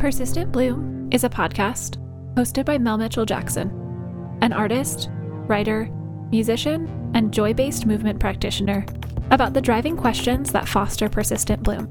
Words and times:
Persistent 0.00 0.50
Bloom 0.50 1.10
is 1.12 1.24
a 1.24 1.28
podcast 1.28 1.98
hosted 2.34 2.64
by 2.64 2.78
Mel 2.78 2.96
Mitchell 2.96 3.26
Jackson, 3.26 3.68
an 4.40 4.50
artist, 4.50 5.10
writer, 5.46 5.90
musician, 6.30 6.88
and 7.12 7.34
joy 7.34 7.52
based 7.52 7.84
movement 7.84 8.18
practitioner 8.18 8.86
about 9.30 9.52
the 9.52 9.60
driving 9.60 9.98
questions 9.98 10.52
that 10.52 10.66
foster 10.66 11.10
persistent 11.10 11.62
bloom. 11.62 11.84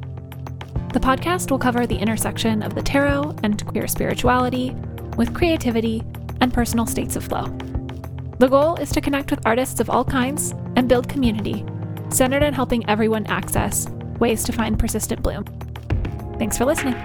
The 0.91 0.99
podcast 0.99 1.51
will 1.51 1.59
cover 1.59 1.85
the 1.85 1.99
intersection 1.99 2.63
of 2.63 2.73
the 2.73 2.81
tarot 2.81 3.35
and 3.43 3.63
queer 3.67 3.87
spirituality 3.87 4.71
with 5.15 5.35
creativity 5.35 6.03
and 6.41 6.51
personal 6.51 6.87
states 6.87 7.15
of 7.15 7.25
flow. 7.25 7.45
The 8.39 8.47
goal 8.49 8.75
is 8.77 8.89
to 8.93 9.01
connect 9.01 9.29
with 9.29 9.45
artists 9.45 9.79
of 9.79 9.91
all 9.91 10.03
kinds 10.03 10.55
and 10.75 10.89
build 10.89 11.09
community, 11.09 11.63
centered 12.09 12.41
on 12.41 12.53
helping 12.53 12.89
everyone 12.89 13.27
access 13.27 13.87
ways 14.17 14.43
to 14.45 14.51
find 14.51 14.79
persistent 14.79 15.21
bloom. 15.21 15.45
Thanks 16.39 16.57
for 16.57 16.65
listening. 16.65 16.95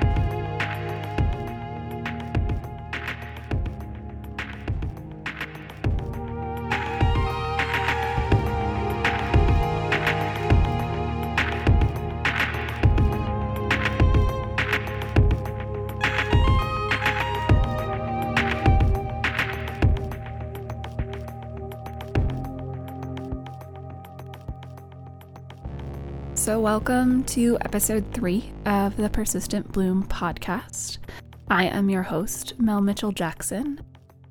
Welcome 26.64 27.22
to 27.24 27.58
episode 27.60 28.02
three 28.14 28.50
of 28.64 28.96
the 28.96 29.10
Persistent 29.10 29.70
Bloom 29.70 30.02
podcast. 30.04 30.96
I 31.50 31.66
am 31.66 31.90
your 31.90 32.04
host, 32.04 32.58
Mel 32.58 32.80
Mitchell 32.80 33.12
Jackson, 33.12 33.82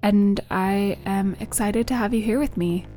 and 0.01 0.39
I 0.49 0.97
am 1.05 1.35
excited 1.39 1.85
to 1.85 1.95
have 1.95 2.11
you 2.11 2.23
here 2.23 2.39
with 2.39 2.57
me. 2.57 2.87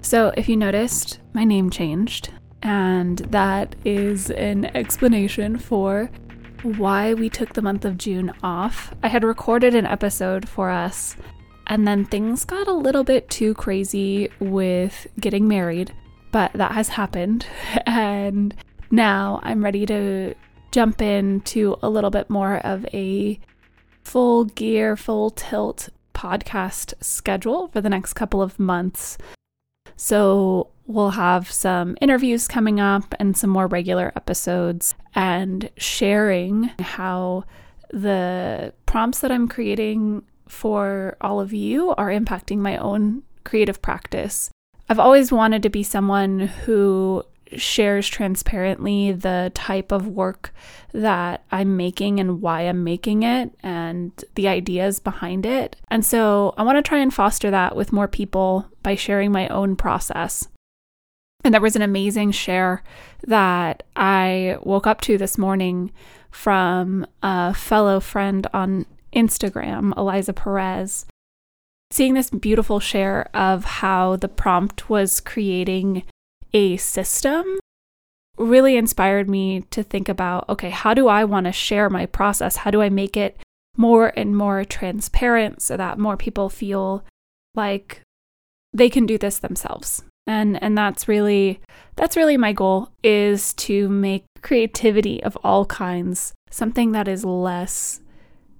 So, 0.00 0.32
if 0.36 0.48
you 0.48 0.56
noticed, 0.56 1.18
my 1.32 1.42
name 1.42 1.70
changed, 1.70 2.32
and 2.62 3.18
that 3.18 3.74
is 3.84 4.30
an 4.30 4.66
explanation 4.76 5.58
for 5.58 6.08
why 6.62 7.14
we 7.14 7.28
took 7.28 7.54
the 7.54 7.62
month 7.62 7.84
of 7.84 7.98
June 7.98 8.32
off. 8.44 8.94
I 9.02 9.08
had 9.08 9.24
recorded 9.24 9.74
an 9.74 9.86
episode 9.86 10.48
for 10.48 10.70
us, 10.70 11.16
and 11.66 11.84
then 11.84 12.04
things 12.04 12.44
got 12.44 12.68
a 12.68 12.72
little 12.72 13.02
bit 13.02 13.28
too 13.28 13.54
crazy 13.54 14.28
with 14.38 15.08
getting 15.18 15.48
married 15.48 15.92
but 16.34 16.52
that 16.54 16.72
has 16.72 16.88
happened. 16.88 17.46
And 17.86 18.54
now 18.94 19.40
I'm 19.42 19.64
ready 19.64 19.86
to 19.86 20.34
jump 20.72 21.02
into 21.02 21.76
a 21.82 21.90
little 21.90 22.10
bit 22.10 22.30
more 22.30 22.58
of 22.58 22.86
a 22.92 23.38
full 24.02 24.44
gear, 24.44 24.96
full 24.96 25.30
tilt 25.30 25.88
podcast 26.14 26.94
schedule 27.02 27.68
for 27.68 27.80
the 27.80 27.88
next 27.88 28.14
couple 28.14 28.40
of 28.40 28.58
months. 28.58 29.18
So 29.96 30.70
we'll 30.86 31.10
have 31.10 31.50
some 31.50 31.96
interviews 32.00 32.48
coming 32.48 32.80
up 32.80 33.14
and 33.18 33.36
some 33.36 33.50
more 33.50 33.66
regular 33.66 34.12
episodes 34.16 34.94
and 35.14 35.70
sharing 35.76 36.70
how 36.78 37.44
the 37.90 38.72
prompts 38.86 39.20
that 39.20 39.30
I'm 39.30 39.48
creating 39.48 40.24
for 40.48 41.16
all 41.20 41.40
of 41.40 41.52
you 41.52 41.90
are 41.96 42.08
impacting 42.08 42.58
my 42.58 42.76
own 42.76 43.22
creative 43.44 43.80
practice 43.80 44.50
I've 44.88 44.98
always 44.98 45.32
wanted 45.32 45.62
to 45.62 45.70
be 45.70 45.82
someone 45.82 46.40
who 46.40 47.24
shares 47.56 48.08
transparently 48.08 49.12
the 49.12 49.52
type 49.54 49.92
of 49.92 50.08
work 50.08 50.52
that 50.92 51.44
I'm 51.50 51.76
making 51.76 52.20
and 52.20 52.40
why 52.40 52.62
I'm 52.62 52.84
making 52.84 53.22
it 53.22 53.52
and 53.62 54.12
the 54.34 54.48
ideas 54.48 54.98
behind 54.98 55.46
it. 55.46 55.76
And 55.88 56.04
so 56.04 56.54
I 56.56 56.62
want 56.62 56.76
to 56.76 56.88
try 56.88 56.98
and 56.98 57.12
foster 57.12 57.50
that 57.50 57.76
with 57.76 57.92
more 57.92 58.08
people 58.08 58.66
by 58.82 58.94
sharing 58.94 59.32
my 59.32 59.48
own 59.48 59.76
process. 59.76 60.48
And 61.44 61.52
there 61.52 61.60
was 61.60 61.76
an 61.76 61.82
amazing 61.82 62.30
share 62.32 62.82
that 63.26 63.82
I 63.94 64.56
woke 64.62 64.86
up 64.86 65.02
to 65.02 65.18
this 65.18 65.36
morning 65.36 65.92
from 66.30 67.06
a 67.22 67.52
fellow 67.52 68.00
friend 68.00 68.46
on 68.54 68.86
Instagram, 69.12 69.96
Eliza 69.96 70.32
Perez, 70.32 71.06
seeing 71.90 72.14
this 72.14 72.30
beautiful 72.30 72.80
share 72.80 73.28
of 73.34 73.64
how 73.64 74.16
the 74.16 74.28
prompt 74.28 74.88
was 74.88 75.20
creating 75.20 76.02
a 76.54 76.76
system 76.78 77.58
really 78.38 78.76
inspired 78.76 79.28
me 79.28 79.62
to 79.70 79.82
think 79.82 80.08
about 80.08 80.48
okay, 80.48 80.70
how 80.70 80.94
do 80.94 81.08
I 81.08 81.24
want 81.24 81.46
to 81.46 81.52
share 81.52 81.90
my 81.90 82.06
process? 82.06 82.56
How 82.56 82.70
do 82.70 82.80
I 82.80 82.88
make 82.88 83.16
it 83.16 83.38
more 83.76 84.12
and 84.16 84.36
more 84.36 84.64
transparent 84.64 85.60
so 85.60 85.76
that 85.76 85.98
more 85.98 86.16
people 86.16 86.48
feel 86.48 87.04
like 87.54 88.00
they 88.72 88.88
can 88.88 89.04
do 89.04 89.18
this 89.18 89.38
themselves? 89.38 90.02
And 90.26 90.62
and 90.62 90.78
that's 90.78 91.06
really 91.06 91.60
that's 91.96 92.16
really 92.16 92.36
my 92.36 92.52
goal 92.52 92.88
is 93.02 93.52
to 93.54 93.88
make 93.88 94.24
creativity 94.40 95.22
of 95.22 95.36
all 95.42 95.64
kinds 95.66 96.32
something 96.50 96.92
that 96.92 97.08
is 97.08 97.24
less 97.24 98.00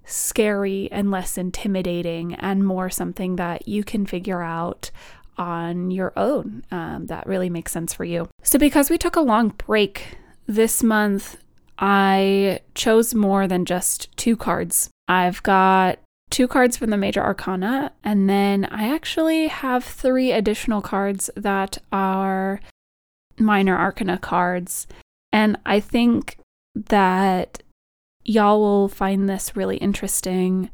scary 0.04 0.88
and 0.92 1.10
less 1.10 1.38
intimidating 1.38 2.34
and 2.34 2.66
more 2.66 2.90
something 2.90 3.36
that 3.36 3.66
you 3.66 3.82
can 3.82 4.04
figure 4.04 4.42
out 4.42 4.90
on 5.36 5.90
your 5.90 6.12
own 6.16 6.64
um, 6.70 7.06
that 7.06 7.26
really 7.26 7.50
makes 7.50 7.72
sense 7.72 7.92
for 7.92 8.04
you. 8.04 8.28
So, 8.42 8.58
because 8.58 8.90
we 8.90 8.98
took 8.98 9.16
a 9.16 9.20
long 9.20 9.48
break 9.50 10.16
this 10.46 10.82
month, 10.82 11.36
I 11.78 12.60
chose 12.74 13.14
more 13.14 13.46
than 13.46 13.64
just 13.64 14.14
two 14.16 14.36
cards. 14.36 14.90
I've 15.08 15.42
got 15.42 15.98
two 16.30 16.48
cards 16.48 16.76
from 16.76 16.90
the 16.90 16.96
Major 16.96 17.22
Arcana, 17.22 17.92
and 18.02 18.28
then 18.28 18.64
I 18.66 18.92
actually 18.92 19.48
have 19.48 19.84
three 19.84 20.32
additional 20.32 20.82
cards 20.82 21.30
that 21.36 21.78
are 21.92 22.60
Minor 23.38 23.76
Arcana 23.76 24.18
cards. 24.18 24.86
And 25.32 25.58
I 25.66 25.80
think 25.80 26.38
that 26.74 27.62
y'all 28.24 28.60
will 28.60 28.88
find 28.88 29.28
this 29.28 29.56
really 29.56 29.76
interesting 29.78 30.70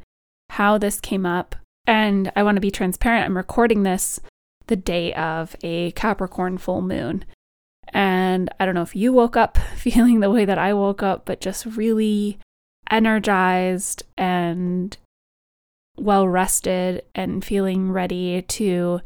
how 0.50 0.78
this 0.78 1.00
came 1.00 1.27
up. 1.27 1.56
And 1.87 2.31
I 2.37 2.42
want 2.42 2.56
to 2.56 2.60
be 2.60 2.71
transparent. 2.71 3.25
I'm 3.25 3.37
recording 3.37 3.82
this 3.82 4.21
the 4.70 4.76
day 4.76 5.12
of 5.14 5.54
a 5.62 5.91
Capricorn 5.92 6.56
full 6.56 6.81
moon. 6.81 7.26
And 7.92 8.48
I 8.58 8.64
don't 8.64 8.76
know 8.76 8.82
if 8.82 8.97
you 8.97 9.12
woke 9.12 9.36
up 9.36 9.58
feeling 9.76 10.20
the 10.20 10.31
way 10.31 10.47
that 10.47 10.58
I 10.58 10.72
woke 10.72 11.03
up, 11.03 11.26
but 11.26 11.42
just 11.42 11.66
really 11.66 12.38
energized 12.91 14.04
and 14.16 14.97
well 15.98 16.26
rested 16.26 17.03
and 17.14 17.44
feeling 17.44 17.91
ready 17.91 18.41
to 18.41 19.00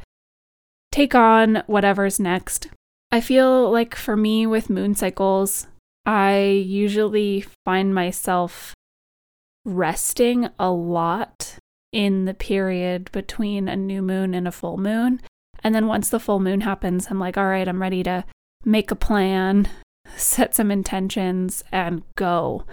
take 0.93 1.15
on 1.15 1.65
whatever's 1.67 2.21
next. 2.21 2.69
I 3.11 3.21
feel 3.21 3.71
like 3.71 3.95
for 3.95 4.17
me 4.17 4.47
with 4.47 4.71
moon 4.71 4.95
cycles, 4.95 5.67
I 6.05 6.41
usually 6.41 7.47
find 7.65 7.95
myself 7.95 8.75
resting 9.65 10.51
a 10.59 10.71
lot 10.71 11.59
in 11.93 12.27
the 12.27 12.35
period 12.35 13.11
between 13.13 13.69
a 13.69 13.77
new 13.77 14.03
moon 14.03 14.35
and 14.35 14.47
a 14.47 14.53
full 14.53 14.77
moon. 14.77 15.21
And 15.65 15.75
then 15.75 15.87
once 15.87 16.11
the 16.11 16.21
full 16.21 16.39
moon 16.39 16.61
happens, 16.61 17.09
I'm 17.11 17.19
like, 17.19 17.37
all 17.37 17.47
right, 17.47 17.67
I'm 17.67 17.83
ready 17.83 18.03
to 18.03 18.25
make 18.65 18.91
a 18.91 18.97
plan, 18.97 19.69
set 20.17 20.55
some 20.55 20.71
intentions, 20.71 21.65
and 21.73 22.03
go. 22.15 22.65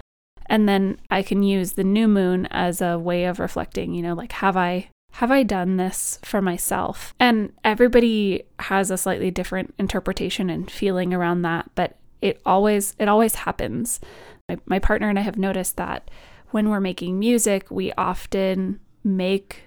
And 0.46 0.68
then 0.68 1.00
I 1.10 1.22
can 1.22 1.42
use 1.42 1.72
the 1.72 1.84
new 1.84 2.06
moon 2.06 2.46
as 2.50 2.82
a 2.82 2.98
way 2.98 3.24
of 3.24 3.40
reflecting, 3.40 3.94
you 3.94 4.02
know, 4.02 4.14
like, 4.14 4.32
have 4.32 4.56
I 4.56 4.90
have 5.16 5.30
I 5.30 5.42
done 5.42 5.76
this 5.76 6.18
for 6.22 6.40
myself? 6.40 7.14
And 7.20 7.52
everybody 7.64 8.44
has 8.58 8.90
a 8.90 8.96
slightly 8.96 9.30
different 9.30 9.74
interpretation 9.78 10.48
and 10.48 10.70
feeling 10.70 11.12
around 11.12 11.42
that, 11.42 11.70
but 11.74 11.96
it 12.20 12.40
always 12.46 12.94
it 12.98 13.08
always 13.08 13.34
happens. 13.34 14.00
My, 14.48 14.58
my 14.66 14.78
partner 14.78 15.08
and 15.08 15.18
I 15.18 15.22
have 15.22 15.38
noticed 15.38 15.76
that 15.76 16.10
when 16.50 16.68
we're 16.68 16.80
making 16.80 17.18
music, 17.18 17.70
we 17.70 17.92
often 17.92 18.80
make 19.04 19.64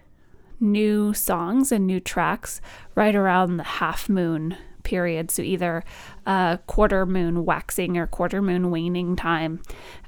new 0.60 1.14
songs 1.14 1.72
and 1.72 1.86
new 1.86 2.00
tracks 2.00 2.62
right 2.96 3.16
around 3.16 3.58
the 3.58 3.64
half 3.64 4.10
moon 4.10 4.58
period. 4.86 5.30
So 5.32 5.42
either 5.42 5.84
a 6.26 6.60
quarter 6.68 7.06
moon 7.06 7.44
waxing 7.44 7.98
or 7.98 8.08
quarter 8.08 8.42
moon 8.42 8.72
waning 8.72 9.18
time. 9.18 9.62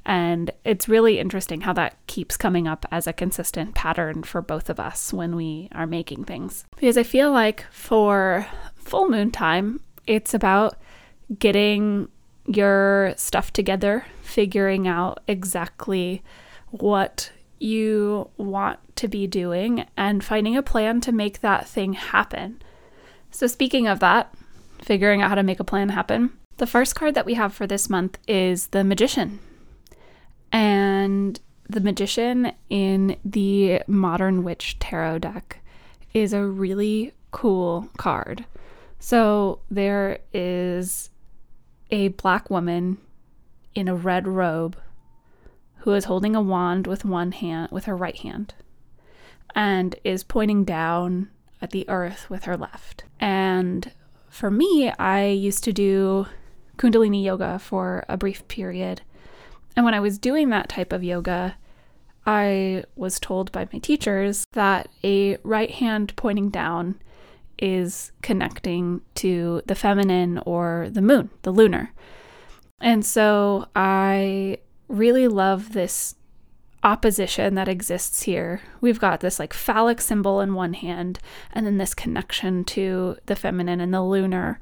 And 0.06 0.50
it's 0.64 0.88
really 0.88 1.18
interesting 1.18 1.60
how 1.60 1.74
that 1.74 1.96
keeps 2.06 2.38
coming 2.38 2.66
up 2.66 2.86
as 2.90 3.06
a 3.06 3.12
consistent 3.12 3.74
pattern 3.74 4.22
for 4.22 4.40
both 4.40 4.70
of 4.70 4.80
us 4.80 5.12
when 5.12 5.36
we 5.36 5.68
are 5.72 5.86
making 5.86 6.24
things. 6.24 6.64
Because 6.76 6.96
I 6.96 7.02
feel 7.02 7.30
like 7.30 7.66
for 7.70 8.46
full 8.76 9.08
moon 9.10 9.30
time, 9.30 9.80
it's 10.06 10.32
about 10.32 10.76
getting 11.38 12.08
your 12.46 13.12
stuff 13.16 13.52
together, 13.52 14.06
figuring 14.22 14.88
out 14.88 15.20
exactly 15.28 16.22
what 16.70 17.30
you 17.60 18.30
want 18.36 18.78
to 18.96 19.08
be 19.08 19.26
doing, 19.26 19.86
and 19.96 20.24
finding 20.24 20.56
a 20.56 20.62
plan 20.62 21.00
to 21.02 21.12
make 21.12 21.40
that 21.40 21.68
thing 21.68 21.92
happen. 21.94 22.60
So, 23.30 23.46
speaking 23.46 23.86
of 23.86 24.00
that, 24.00 24.34
figuring 24.82 25.22
out 25.22 25.28
how 25.28 25.34
to 25.34 25.42
make 25.42 25.60
a 25.60 25.64
plan 25.64 25.90
happen, 25.90 26.32
the 26.56 26.66
first 26.66 26.94
card 26.94 27.14
that 27.14 27.26
we 27.26 27.34
have 27.34 27.54
for 27.54 27.66
this 27.66 27.88
month 27.88 28.18
is 28.26 28.68
the 28.68 28.84
Magician. 28.84 29.38
And 30.50 31.38
the 31.68 31.80
magician 31.80 32.52
in 32.70 33.16
the 33.24 33.82
Modern 33.86 34.42
Witch 34.42 34.78
Tarot 34.78 35.18
deck 35.18 35.60
is 36.14 36.32
a 36.32 36.42
really 36.42 37.12
cool 37.30 37.88
card. 37.98 38.46
So 38.98 39.60
there 39.70 40.20
is 40.32 41.10
a 41.90 42.08
black 42.08 42.50
woman 42.50 42.98
in 43.74 43.86
a 43.88 43.94
red 43.94 44.26
robe 44.26 44.76
who 45.78 45.92
is 45.92 46.04
holding 46.04 46.34
a 46.34 46.42
wand 46.42 46.86
with 46.86 47.04
one 47.04 47.32
hand 47.32 47.70
with 47.70 47.84
her 47.84 47.96
right 47.96 48.16
hand 48.16 48.54
and 49.54 49.96
is 50.04 50.24
pointing 50.24 50.64
down 50.64 51.30
at 51.60 51.70
the 51.70 51.88
earth 51.88 52.28
with 52.30 52.44
her 52.44 52.56
left. 52.56 53.04
And 53.20 53.92
for 54.28 54.50
me, 54.50 54.90
I 54.98 55.26
used 55.26 55.64
to 55.64 55.72
do 55.72 56.26
kundalini 56.76 57.24
yoga 57.24 57.58
for 57.58 58.04
a 58.08 58.16
brief 58.16 58.46
period. 58.48 59.02
And 59.76 59.84
when 59.84 59.94
I 59.94 60.00
was 60.00 60.18
doing 60.18 60.50
that 60.50 60.68
type 60.68 60.92
of 60.92 61.02
yoga, 61.02 61.56
I 62.26 62.84
was 62.94 63.18
told 63.18 63.50
by 63.52 63.68
my 63.72 63.78
teachers 63.78 64.44
that 64.52 64.88
a 65.02 65.38
right 65.42 65.70
hand 65.70 66.14
pointing 66.16 66.50
down 66.50 67.00
is 67.58 68.12
connecting 68.22 69.00
to 69.16 69.62
the 69.66 69.74
feminine 69.74 70.38
or 70.44 70.88
the 70.90 71.02
moon, 71.02 71.30
the 71.42 71.50
lunar. 71.50 71.92
And 72.80 73.04
so 73.04 73.66
I 73.74 74.58
really 74.88 75.28
love 75.28 75.72
this 75.72 76.14
opposition 76.82 77.54
that 77.54 77.68
exists 77.68 78.22
here. 78.22 78.62
We've 78.80 79.00
got 79.00 79.20
this 79.20 79.38
like 79.38 79.52
phallic 79.52 80.00
symbol 80.00 80.40
in 80.40 80.54
one 80.54 80.74
hand, 80.74 81.18
and 81.52 81.66
then 81.66 81.78
this 81.78 81.94
connection 81.94 82.64
to 82.64 83.16
the 83.26 83.36
feminine 83.36 83.80
and 83.80 83.92
the 83.92 84.02
lunar 84.02 84.58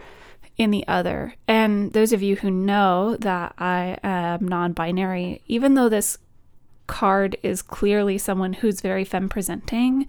in 0.56 0.70
the 0.70 0.86
other. 0.88 1.34
And 1.46 1.92
those 1.92 2.12
of 2.12 2.22
you 2.22 2.36
who 2.36 2.50
know 2.50 3.16
that 3.20 3.54
I 3.58 3.98
am 4.02 4.46
non 4.48 4.72
binary, 4.72 5.42
even 5.46 5.74
though 5.74 5.88
this 5.88 6.18
card 6.86 7.36
is 7.42 7.62
clearly 7.62 8.16
someone 8.18 8.54
who's 8.54 8.80
very 8.80 9.04
femme 9.04 9.28
presenting, 9.28 10.06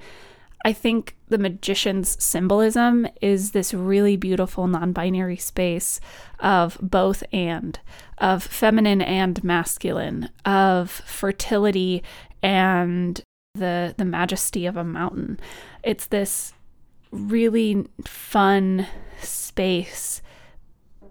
I 0.66 0.74
think 0.74 1.16
the 1.28 1.38
magician's 1.38 2.22
symbolism 2.24 3.08
is 3.22 3.52
this 3.52 3.74
really 3.74 4.18
beautiful 4.18 4.68
non 4.68 4.92
binary 4.92 5.38
space 5.38 6.00
of 6.40 6.78
both 6.82 7.24
and, 7.32 7.80
of 8.18 8.44
feminine 8.44 9.02
and 9.02 9.44
masculine, 9.44 10.30
of 10.46 10.90
fertility 10.90 12.04
and 12.42 13.22
the, 13.54 13.94
the 13.98 14.06
majesty 14.06 14.66
of 14.66 14.78
a 14.78 14.84
mountain. 14.84 15.40
It's 15.84 16.08
this 16.08 16.54
really 17.12 17.86
fun 18.06 18.88
space 19.22 20.22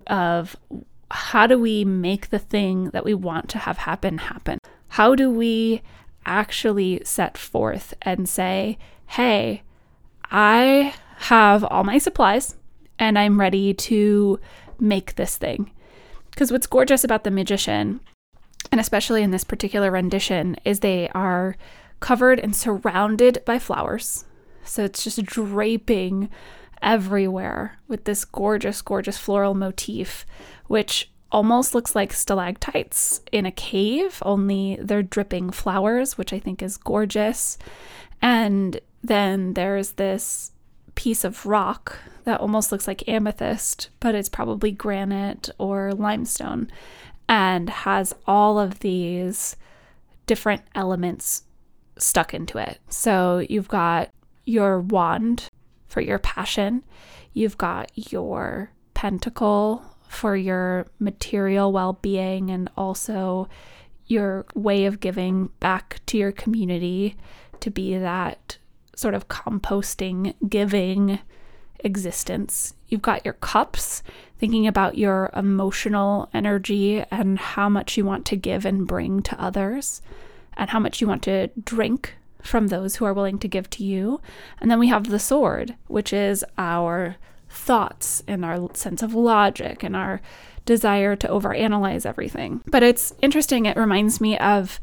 of 0.06 0.56
how 1.10 1.46
do 1.46 1.58
we 1.58 1.84
make 1.84 2.31
the 2.31 2.38
thing 2.38 2.90
that 2.90 3.04
we 3.04 3.14
want 3.14 3.48
to 3.50 3.58
have 3.58 3.78
happen 3.78 4.19
happen? 4.19 4.58
How 4.88 5.14
do 5.14 5.31
we 5.31 5.82
actually 6.25 7.00
set 7.04 7.38
forth 7.38 7.94
and 8.02 8.28
say, 8.28 8.78
hey, 9.06 9.62
I 10.31 10.94
have 11.19 11.64
all 11.64 11.85
my 11.85 11.99
supplies 11.99 12.56
and 12.99 13.19
I'm 13.19 13.41
ready 13.41 13.75
to 13.75 14.41
make 14.79 15.14
this 15.14 15.37
thing. 15.37 15.70
Because 16.31 16.53
what's 16.53 16.67
gorgeous 16.67 17.05
about 17.05 17.25
the 17.25 17.31
magician, 17.31 18.00
and 18.70 18.81
especially 18.81 19.23
in 19.23 19.31
this 19.31 19.44
particular 19.44 19.91
rendition, 19.91 20.56
is 20.64 20.81
they 20.81 21.08
are 21.11 21.56
covered 22.00 22.38
and 22.38 22.55
surrounded 22.55 23.43
by 23.47 23.58
flowers. 23.58 24.25
So 24.64 24.85
it's 24.85 25.03
just 25.03 25.25
draping 25.25 26.29
everywhere 26.82 27.79
with 27.88 28.05
this 28.05 28.25
gorgeous, 28.25 28.82
gorgeous 28.82 29.17
floral 29.17 29.55
motif, 29.55 30.26
which 30.67 31.11
almost 31.32 31.75
looks 31.75 31.94
like 31.94 32.12
stalactites 32.12 33.20
in 33.32 33.47
a 33.47 33.50
cave, 33.50 34.23
only 34.23 34.79
they're 34.81 35.03
dripping 35.03 35.50
flowers, 35.50 36.17
which 36.17 36.32
I 36.32 36.38
think 36.38 36.62
is 36.62 36.76
gorgeous. 36.76 37.58
And 38.23 38.81
then 39.06 39.55
there's 39.55 39.93
this 39.93 40.53
piece 40.94 41.25
of 41.25 41.47
rock 41.47 41.99
that 42.25 42.41
almost 42.41 42.73
looks 42.73 42.88
like 42.88 43.08
amethyst, 43.08 43.91
but 44.00 44.14
it's 44.14 44.29
probably 44.29 44.73
granite 44.73 45.49
or 45.58 45.93
limestone 45.93 46.70
and 47.29 47.69
has 47.69 48.14
all 48.26 48.58
of 48.58 48.81
these 48.81 49.56
different 50.26 50.62
elements 50.75 51.44
stuck 51.99 52.35
into 52.35 52.58
it. 52.58 52.79
So 52.88 53.44
you've 53.49 53.69
got 53.69 54.11
your 54.44 54.81
wand 54.81 55.49
for 55.87 56.00
your 56.00 56.19
passion, 56.19 56.85
you've 57.32 57.58
got 57.58 57.91
your 57.94 58.70
pentacle 58.94 59.85
for 60.08 60.37
your 60.37 60.87
material 60.99 61.73
well 61.73 61.94
being 61.94 62.50
and 62.50 62.70
also 62.76 63.49
your 64.06 64.47
way 64.55 64.87
of 64.87 65.00
giving 65.00 65.49
back 65.61 66.00
to 66.06 66.17
your 66.17 66.32
community 66.32 67.17
to 67.61 67.70
be 67.70 67.99
that 67.99 68.56
sort 68.96 69.14
of 69.14 69.28
composting, 69.28 70.34
giving 70.48 71.20
existence. 71.81 72.75
You've 72.88 73.02
got 73.02 73.25
your 73.25 73.34
cups, 73.34 74.02
thinking 74.38 74.66
about 74.66 74.98
your 74.98 75.31
emotional 75.37 76.28
energy 76.34 77.04
and 77.10 77.38
how 77.38 77.69
much 77.69 77.96
you 77.96 78.04
want 78.04 78.26
to 78.26 78.37
give 78.37 78.64
and 78.64 78.87
bring 78.87 79.22
to 79.22 79.40
others, 79.40 80.02
and 80.56 80.70
how 80.70 80.81
much 80.81 81.00
you 81.00 81.06
want 81.06 81.22
to 81.25 81.48
drink 81.62 82.14
from 82.43 82.69
those 82.69 82.96
who 82.96 83.04
are 83.04 83.14
willing 83.14 83.38
to 83.40 83.48
give 83.48 83.69
to 83.70 83.84
you. 83.84 84.20
And 84.60 84.70
then 84.70 84.78
we 84.78 84.88
have 84.88 85.10
the 85.10 85.19
sword, 85.19 85.76
which 85.87 86.12
is 86.12 86.44
our 86.56 87.16
thoughts 87.48 88.22
and 88.26 88.44
our 88.44 88.75
sense 88.75 89.02
of 89.02 89.14
logic 89.14 89.82
and 89.82 89.94
our 89.94 90.20
desire 90.66 91.16
to 91.16 91.28
overanalyze 91.28 92.04
everything. 92.04 92.60
But 92.66 92.82
it's 92.82 93.14
interesting, 93.22 93.64
it 93.64 93.76
reminds 93.76 94.20
me 94.20 94.36
of 94.38 94.78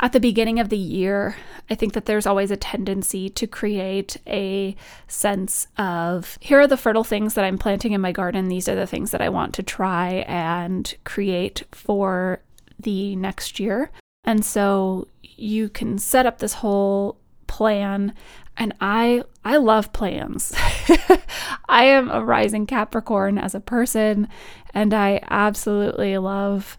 at 0.00 0.12
the 0.12 0.20
beginning 0.20 0.58
of 0.58 0.70
the 0.70 0.78
year, 0.78 1.36
I 1.68 1.74
think 1.74 1.92
that 1.92 2.06
there's 2.06 2.26
always 2.26 2.50
a 2.50 2.56
tendency 2.56 3.28
to 3.30 3.46
create 3.46 4.16
a 4.26 4.74
sense 5.08 5.66
of 5.76 6.38
here 6.40 6.60
are 6.60 6.66
the 6.66 6.76
fertile 6.76 7.04
things 7.04 7.34
that 7.34 7.44
I'm 7.44 7.58
planting 7.58 7.92
in 7.92 8.00
my 8.00 8.12
garden, 8.12 8.48
these 8.48 8.68
are 8.68 8.76
the 8.76 8.86
things 8.86 9.10
that 9.10 9.20
I 9.20 9.28
want 9.28 9.52
to 9.54 9.62
try 9.62 10.24
and 10.28 10.94
create 11.04 11.64
for 11.72 12.40
the 12.78 13.16
next 13.16 13.60
year. 13.60 13.90
And 14.24 14.44
so 14.44 15.08
you 15.22 15.68
can 15.68 15.98
set 15.98 16.26
up 16.26 16.38
this 16.38 16.54
whole 16.54 17.18
plan 17.46 18.14
and 18.56 18.74
I 18.80 19.22
I 19.44 19.56
love 19.58 19.92
plans. 19.92 20.52
I 21.68 21.84
am 21.84 22.10
a 22.10 22.24
rising 22.24 22.66
Capricorn 22.66 23.38
as 23.38 23.54
a 23.54 23.60
person 23.60 24.28
and 24.74 24.92
I 24.92 25.20
absolutely 25.30 26.18
love 26.18 26.78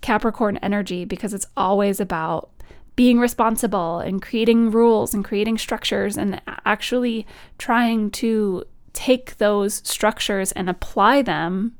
Capricorn 0.00 0.58
energy 0.58 1.04
because 1.04 1.34
it's 1.34 1.46
always 1.56 2.00
about 2.00 2.50
being 2.96 3.20
responsible 3.20 4.00
and 4.00 4.20
creating 4.20 4.70
rules 4.70 5.14
and 5.14 5.24
creating 5.24 5.56
structures 5.58 6.16
and 6.16 6.40
actually 6.64 7.26
trying 7.56 8.10
to 8.10 8.64
take 8.92 9.36
those 9.36 9.88
structures 9.88 10.50
and 10.52 10.68
apply 10.68 11.22
them 11.22 11.76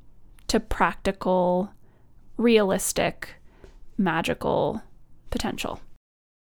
to 0.46 0.60
practical, 0.60 1.72
realistic, 2.36 3.34
magical 3.96 4.82
potential. 5.30 5.80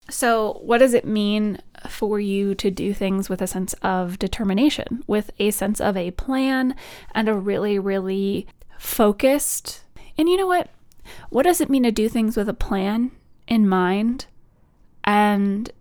So, 0.09 0.59
what 0.61 0.79
does 0.79 0.93
it 0.93 1.05
mean 1.05 1.59
for 1.87 2.19
you 2.19 2.55
to 2.55 2.69
do 2.69 2.93
things 2.93 3.29
with 3.29 3.41
a 3.41 3.47
sense 3.47 3.73
of 3.81 4.19
determination, 4.19 5.03
with 5.07 5.31
a 5.39 5.51
sense 5.51 5.79
of 5.79 5.95
a 5.95 6.11
plan 6.11 6.75
and 7.15 7.29
a 7.29 7.33
really, 7.33 7.79
really 7.79 8.47
focused? 8.77 9.81
And 10.17 10.27
you 10.27 10.37
know 10.37 10.47
what? 10.47 10.69
What 11.29 11.43
does 11.43 11.61
it 11.61 11.69
mean 11.69 11.83
to 11.83 11.91
do 11.91 12.09
things 12.09 12.35
with 12.35 12.49
a 12.49 12.53
plan 12.53 13.11
in 13.47 13.67
mind 13.67 14.25
and 15.03 15.71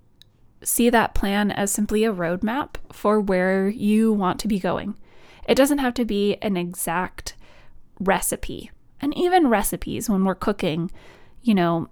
see 0.62 0.88
that 0.90 1.14
plan 1.14 1.50
as 1.50 1.72
simply 1.72 2.04
a 2.04 2.12
roadmap 2.12 2.76
for 2.92 3.20
where 3.20 3.68
you 3.68 4.12
want 4.12 4.38
to 4.40 4.48
be 4.48 4.60
going? 4.60 4.94
It 5.48 5.56
doesn't 5.56 5.78
have 5.78 5.94
to 5.94 6.04
be 6.04 6.36
an 6.36 6.56
exact 6.56 7.34
recipe. 7.98 8.70
And 9.00 9.16
even 9.16 9.48
recipes, 9.48 10.08
when 10.08 10.24
we're 10.24 10.36
cooking, 10.36 10.92
you 11.42 11.54
know, 11.54 11.88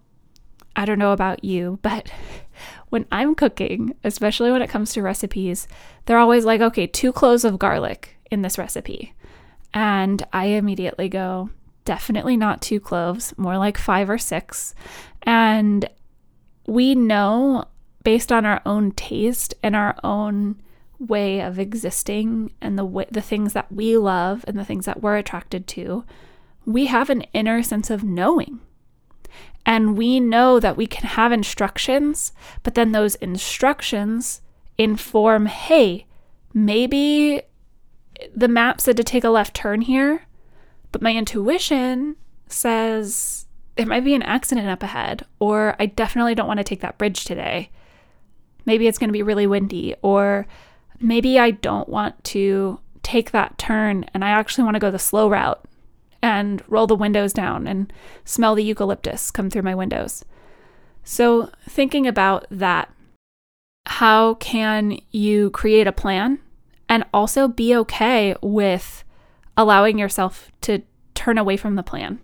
I 0.77 0.85
don't 0.85 0.99
know 0.99 1.13
about 1.13 1.45
you, 1.45 1.79
but 1.83 2.11
when 2.91 3.07
I'm 3.13 3.35
cooking, 3.35 3.95
especially 4.05 4.51
when 4.51 4.63
it 4.63 4.71
comes 4.71 4.93
to 4.93 5.03
recipes, 5.03 5.69
they're 6.07 6.19
always 6.19 6.45
like, 6.45 6.61
okay, 6.61 6.87
two 6.87 7.13
cloves 7.13 7.45
of 7.45 7.59
garlic 7.59 8.17
in 8.31 8.43
this 8.43 8.59
recipe. 8.59 9.15
And 9.73 10.27
I 10.33 10.47
immediately 10.47 11.09
go, 11.09 11.51
definitely 11.85 12.37
not 12.37 12.63
two 12.63 12.81
cloves, 12.81 13.37
more 13.37 13.59
like 13.59 13.79
five 13.79 14.11
or 14.11 14.19
six. 14.19 14.75
And 15.23 15.89
we 16.67 16.95
know 16.95 17.65
based 18.03 18.33
on 18.33 18.47
our 18.47 18.63
own 18.65 18.93
taste 18.93 19.55
and 19.63 19.77
our 19.77 19.97
own 20.03 20.61
way 20.99 21.41
of 21.41 21.59
existing 21.59 22.53
and 22.61 22.79
the 22.79 23.07
the 23.11 23.23
things 23.23 23.55
that 23.55 23.73
we 23.73 23.97
love 23.97 24.45
and 24.47 24.59
the 24.59 24.65
things 24.65 24.85
that 24.87 25.03
we're 25.03 25.17
attracted 25.17 25.67
to, 25.67 26.05
we 26.67 26.87
have 26.87 27.11
an 27.11 27.23
inner 27.33 27.63
sense 27.63 27.91
of 27.91 28.05
knowing. 28.05 28.61
And 29.71 29.97
we 29.97 30.19
know 30.19 30.59
that 30.59 30.77
we 30.77 30.89
can 30.89 31.07
have 31.11 31.31
instructions, 31.31 32.33
but 32.65 32.75
then 32.75 32.91
those 32.91 33.15
instructions 33.15 34.41
inform 34.77 35.47
hey, 35.47 36.07
maybe 36.53 37.43
the 38.35 38.49
map 38.49 38.81
said 38.81 38.97
to 38.97 39.05
take 39.05 39.23
a 39.23 39.31
left 39.31 39.55
turn 39.55 39.83
here, 39.83 40.27
but 40.91 41.03
my 41.03 41.15
intuition 41.15 42.17
says 42.49 43.47
there 43.77 43.87
might 43.87 44.05
be 44.05 44.15
an 44.15 44.25
accident 44.25 44.67
up 44.67 44.83
ahead, 44.83 45.25
or 45.39 45.77
I 45.79 45.87
definitely 45.87 46.35
don't 46.35 46.49
want 46.49 46.59
to 46.59 46.65
take 46.65 46.81
that 46.81 46.99
bridge 46.99 47.25
today. 47.25 47.71
Maybe 48.67 48.89
it's 48.89 48.99
going 48.99 49.11
to 49.11 49.13
be 49.13 49.23
really 49.23 49.47
windy, 49.47 49.95
or 50.03 50.49
maybe 50.99 51.39
I 51.39 51.53
don't 51.53 51.89
want 51.89 52.25
to 52.25 52.81
take 53.05 53.31
that 53.31 53.57
turn 53.57 54.05
and 54.13 54.25
I 54.25 54.31
actually 54.31 54.65
want 54.65 54.75
to 54.75 54.81
go 54.81 54.91
the 54.91 54.99
slow 54.99 55.31
route 55.31 55.65
and 56.23 56.63
roll 56.69 56.87
the 56.87 56.95
windows 56.95 57.33
down 57.33 57.67
and 57.67 57.93
smell 58.25 58.55
the 58.55 58.65
eucalyptus 58.65 59.31
come 59.31 59.51
through 59.51 59.63
my 59.63 59.75
windows. 59.75 60.25
So, 61.03 61.51
thinking 61.69 62.07
about 62.07 62.47
that, 62.51 62.93
how 63.87 64.35
can 64.35 64.99
you 65.11 65.51
create 65.51 65.87
a 65.87 65.93
plan 65.93 66.39
and 66.89 67.05
also 67.15 67.49
be 67.49 67.75
okay 67.77 68.35
with 68.43 69.05
allowing 69.57 69.99
yourself 69.99 70.51
to 70.63 70.83
turn 71.15 71.39
away 71.39 71.57
from 71.57 71.77
the 71.77 71.83
plan? 71.83 72.21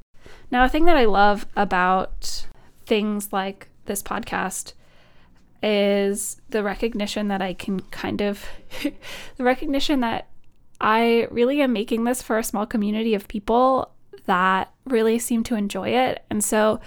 Now, 0.50 0.64
a 0.64 0.68
thing 0.68 0.84
that 0.84 0.96
I 0.96 1.06
love 1.06 1.46
about 1.56 2.46
things 2.84 3.32
like 3.32 3.68
this 3.86 4.02
podcast 4.02 4.74
is 5.62 6.40
the 6.50 6.62
recognition 6.62 7.28
that 7.28 7.42
I 7.42 7.54
can 7.54 7.80
kind 7.80 8.20
of, 8.20 8.44
the 8.82 9.44
recognition 9.44 10.00
that 10.00 10.28
I 10.80 11.28
really 11.30 11.60
am 11.60 11.72
making 11.72 12.04
this 12.04 12.22
for 12.22 12.38
a 12.38 12.44
small 12.44 12.66
community 12.66 13.14
of 13.14 13.28
people 13.28 13.90
that 14.26 14.72
really 14.84 15.18
seem 15.18 15.42
to 15.44 15.54
enjoy 15.54 15.90
it. 15.90 16.24
And 16.30 16.42
so 16.44 16.80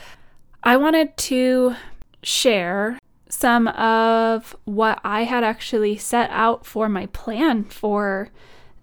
I 0.63 0.77
wanted 0.77 1.15
to 1.17 1.75
share 2.21 2.99
some 3.29 3.67
of 3.69 4.55
what 4.65 4.99
I 5.03 5.23
had 5.23 5.43
actually 5.43 5.97
set 5.97 6.29
out 6.31 6.65
for 6.65 6.89
my 6.89 7.05
plan 7.07 7.63
for 7.63 8.29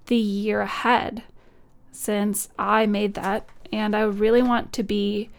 the 0.06 0.16
year 0.16 0.60
ahead 0.60 1.22
since 1.92 2.48
I 2.58 2.86
made 2.86 3.14
that. 3.14 3.48
And 3.72 3.94
I 3.94 4.02
really 4.02 4.42
want 4.42 4.72
to 4.74 4.82
be 4.82 5.30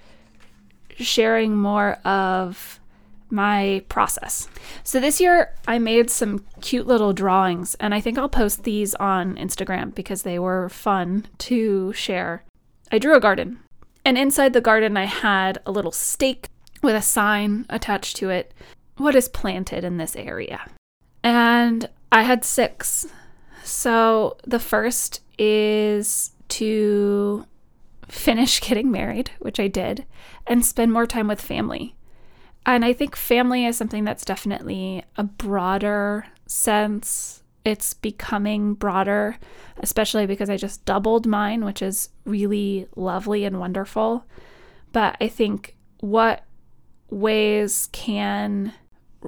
sharing 0.98 1.56
more 1.56 1.94
of 2.04 2.80
my 3.30 3.84
process. 3.90 4.48
So 4.84 5.00
this 5.00 5.20
year 5.20 5.54
I 5.68 5.80
made 5.80 6.10
some 6.10 6.46
cute 6.62 6.88
little 6.88 7.14
drawings 7.14 7.76
and 7.76 7.94
I 7.94 8.02
think 8.02 8.18
I'll 8.18 8.30
post 8.30 8.64
these 8.64 8.96
on 8.96 9.36
Instagram 9.36 9.94
because 9.94 10.24
they 10.24 10.40
were 10.40 10.70
fun 10.70 11.28
to 11.40 11.94
share. 11.94 12.44
I 12.92 13.00
drew 13.00 13.16
a 13.16 13.20
garden. 13.20 13.60
And 14.06 14.18
inside 14.18 14.54
the 14.54 14.62
garden 14.62 14.96
I 14.96 15.06
had 15.06 15.60
a 15.66 15.72
little 15.72 15.92
stake 15.92 16.48
with 16.82 16.96
a 16.96 17.02
sign 17.02 17.66
attached 17.70 18.16
to 18.18 18.30
it. 18.30 18.54
What 18.98 19.16
is 19.16 19.28
planted 19.28 19.84
in 19.84 19.98
this 19.98 20.16
area? 20.16 20.62
And 21.24 21.90
I 22.12 22.24
had 22.24 22.46
six. 22.46 23.08
So 23.64 24.38
the 24.46 24.60
first 24.60 25.22
is 25.38 26.32
to 26.50 27.46
finish 28.08 28.60
getting 28.68 28.92
married, 28.92 29.32
which 29.40 29.60
I 29.60 29.68
did, 29.68 30.06
and 30.46 30.66
spend 30.66 30.94
more 30.94 31.06
time 31.06 31.28
with 31.28 31.42
family. 31.42 31.97
And 32.68 32.84
I 32.84 32.92
think 32.92 33.16
family 33.16 33.66
is 33.66 33.78
something 33.78 34.04
that's 34.04 34.26
definitely 34.26 35.04
a 35.16 35.24
broader 35.24 36.28
sense. 36.46 37.42
It's 37.64 37.94
becoming 37.94 38.74
broader, 38.74 39.38
especially 39.78 40.26
because 40.26 40.50
I 40.50 40.58
just 40.58 40.84
doubled 40.84 41.26
mine, 41.26 41.64
which 41.64 41.82
is 41.82 42.10
really 42.26 42.88
lovely 42.96 43.46
and 43.46 43.60
wonderful. 43.60 44.26
But 44.92 45.16
I 45.22 45.30
think 45.30 45.78
what 46.02 46.44
ways 47.10 47.88
can 47.94 48.74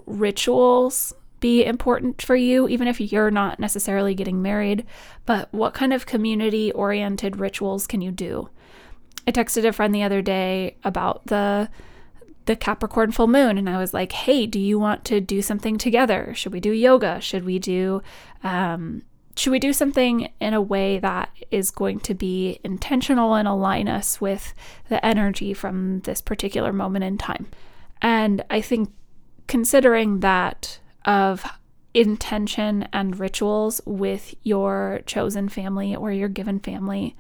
rituals 0.06 1.14
be 1.40 1.64
important 1.64 2.22
for 2.22 2.36
you, 2.36 2.68
even 2.68 2.88
if 2.90 3.00
you're 3.00 3.32
not 3.32 3.58
necessarily 3.58 4.14
getting 4.14 4.42
married? 4.42 4.86
But 5.26 5.48
what 5.54 5.74
kind 5.74 5.94
of 5.94 6.06
community 6.06 6.74
oriented 6.74 7.38
rituals 7.40 7.88
can 7.88 8.02
you 8.02 8.12
do? 8.12 8.50
I 9.26 9.32
texted 9.32 9.66
a 9.66 9.72
friend 9.72 9.96
the 9.96 10.04
other 10.04 10.22
day 10.22 10.76
about 10.84 11.28
the 11.28 11.70
the 12.50 12.56
Capricorn 12.56 13.12
full 13.12 13.28
moon 13.28 13.60
and 13.60 13.70
I 13.70 13.78
was 13.78 13.94
like, 13.94 14.12
hey, 14.12 14.48
do 14.48 14.58
you 14.60 14.80
want 14.80 15.06
to 15.06 15.22
do 15.22 15.40
something 15.40 15.78
together? 15.78 16.34
Should 16.34 16.52
we 16.52 16.60
do 16.60 16.72
yoga? 16.72 17.22
Should 17.22 17.46
we 17.46 17.60
do 17.60 18.02
um, 18.44 19.04
should 19.36 19.52
we 19.52 19.60
do 19.60 19.72
something 19.72 20.32
in 20.42 20.56
a 20.56 20.62
way 20.62 20.98
that 20.98 21.30
is 21.52 21.70
going 21.70 22.00
to 22.00 22.16
be 22.16 22.60
intentional 22.64 23.36
and 23.36 23.48
align 23.48 23.88
us 23.88 24.20
with 24.20 24.56
the 24.90 25.06
energy 25.06 25.54
from 25.54 26.00
this 26.00 26.22
particular 26.22 26.74
moment 26.74 27.06
in 27.06 27.20
time? 27.20 27.46
And 28.02 28.44
I 28.50 28.62
think 28.62 28.92
considering 29.46 30.22
that 30.22 30.80
of 31.06 31.46
intention 31.94 32.90
and 32.92 33.20
rituals 33.20 33.80
with 33.86 34.34
your 34.42 35.02
chosen 35.06 35.50
family 35.50 35.96
or 35.96 36.12
your 36.12 36.30
given 36.30 36.60
family 36.60 37.16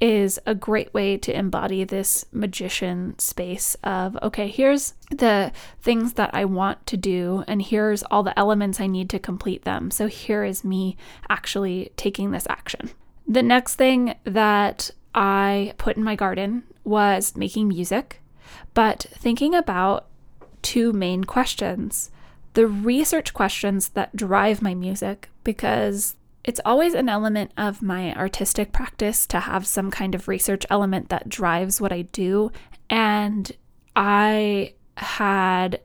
is 0.00 0.38
a 0.46 0.54
great 0.54 0.92
way 0.92 1.16
to 1.16 1.36
embody 1.36 1.84
this 1.84 2.26
magician 2.32 3.18
space 3.18 3.76
of 3.82 4.18
okay, 4.22 4.48
here's 4.48 4.94
the 5.10 5.52
things 5.80 6.14
that 6.14 6.30
I 6.34 6.44
want 6.44 6.86
to 6.86 6.96
do, 6.96 7.44
and 7.46 7.62
here's 7.62 8.02
all 8.04 8.22
the 8.22 8.38
elements 8.38 8.80
I 8.80 8.86
need 8.86 9.08
to 9.10 9.18
complete 9.18 9.64
them. 9.64 9.90
So 9.90 10.06
here 10.06 10.44
is 10.44 10.64
me 10.64 10.96
actually 11.28 11.92
taking 11.96 12.30
this 12.30 12.46
action. 12.50 12.90
The 13.26 13.42
next 13.42 13.76
thing 13.76 14.14
that 14.24 14.90
I 15.14 15.72
put 15.78 15.96
in 15.96 16.04
my 16.04 16.14
garden 16.14 16.64
was 16.84 17.34
making 17.36 17.68
music, 17.68 18.20
but 18.74 19.06
thinking 19.12 19.54
about 19.54 20.06
two 20.62 20.92
main 20.92 21.24
questions 21.24 22.10
the 22.56 22.66
research 22.66 23.34
questions 23.34 23.90
that 23.90 24.16
drive 24.16 24.62
my 24.62 24.72
music, 24.72 25.28
because 25.44 26.16
it's 26.46 26.60
always 26.64 26.94
an 26.94 27.08
element 27.08 27.50
of 27.56 27.82
my 27.82 28.14
artistic 28.14 28.72
practice 28.72 29.26
to 29.26 29.40
have 29.40 29.66
some 29.66 29.90
kind 29.90 30.14
of 30.14 30.28
research 30.28 30.64
element 30.70 31.08
that 31.08 31.28
drives 31.28 31.80
what 31.80 31.92
I 31.92 32.02
do. 32.02 32.52
And 32.88 33.50
I 33.96 34.74
had 34.96 35.80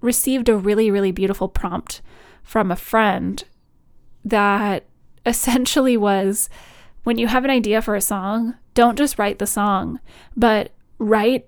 received 0.00 0.48
a 0.48 0.56
really, 0.56 0.92
really 0.92 1.10
beautiful 1.10 1.48
prompt 1.48 2.00
from 2.44 2.70
a 2.70 2.76
friend 2.76 3.42
that 4.24 4.84
essentially 5.26 5.96
was 5.96 6.48
when 7.02 7.18
you 7.18 7.26
have 7.26 7.44
an 7.44 7.50
idea 7.50 7.82
for 7.82 7.96
a 7.96 8.00
song, 8.00 8.54
don't 8.74 8.96
just 8.96 9.18
write 9.18 9.40
the 9.40 9.46
song, 9.46 9.98
but 10.36 10.70
write 10.98 11.46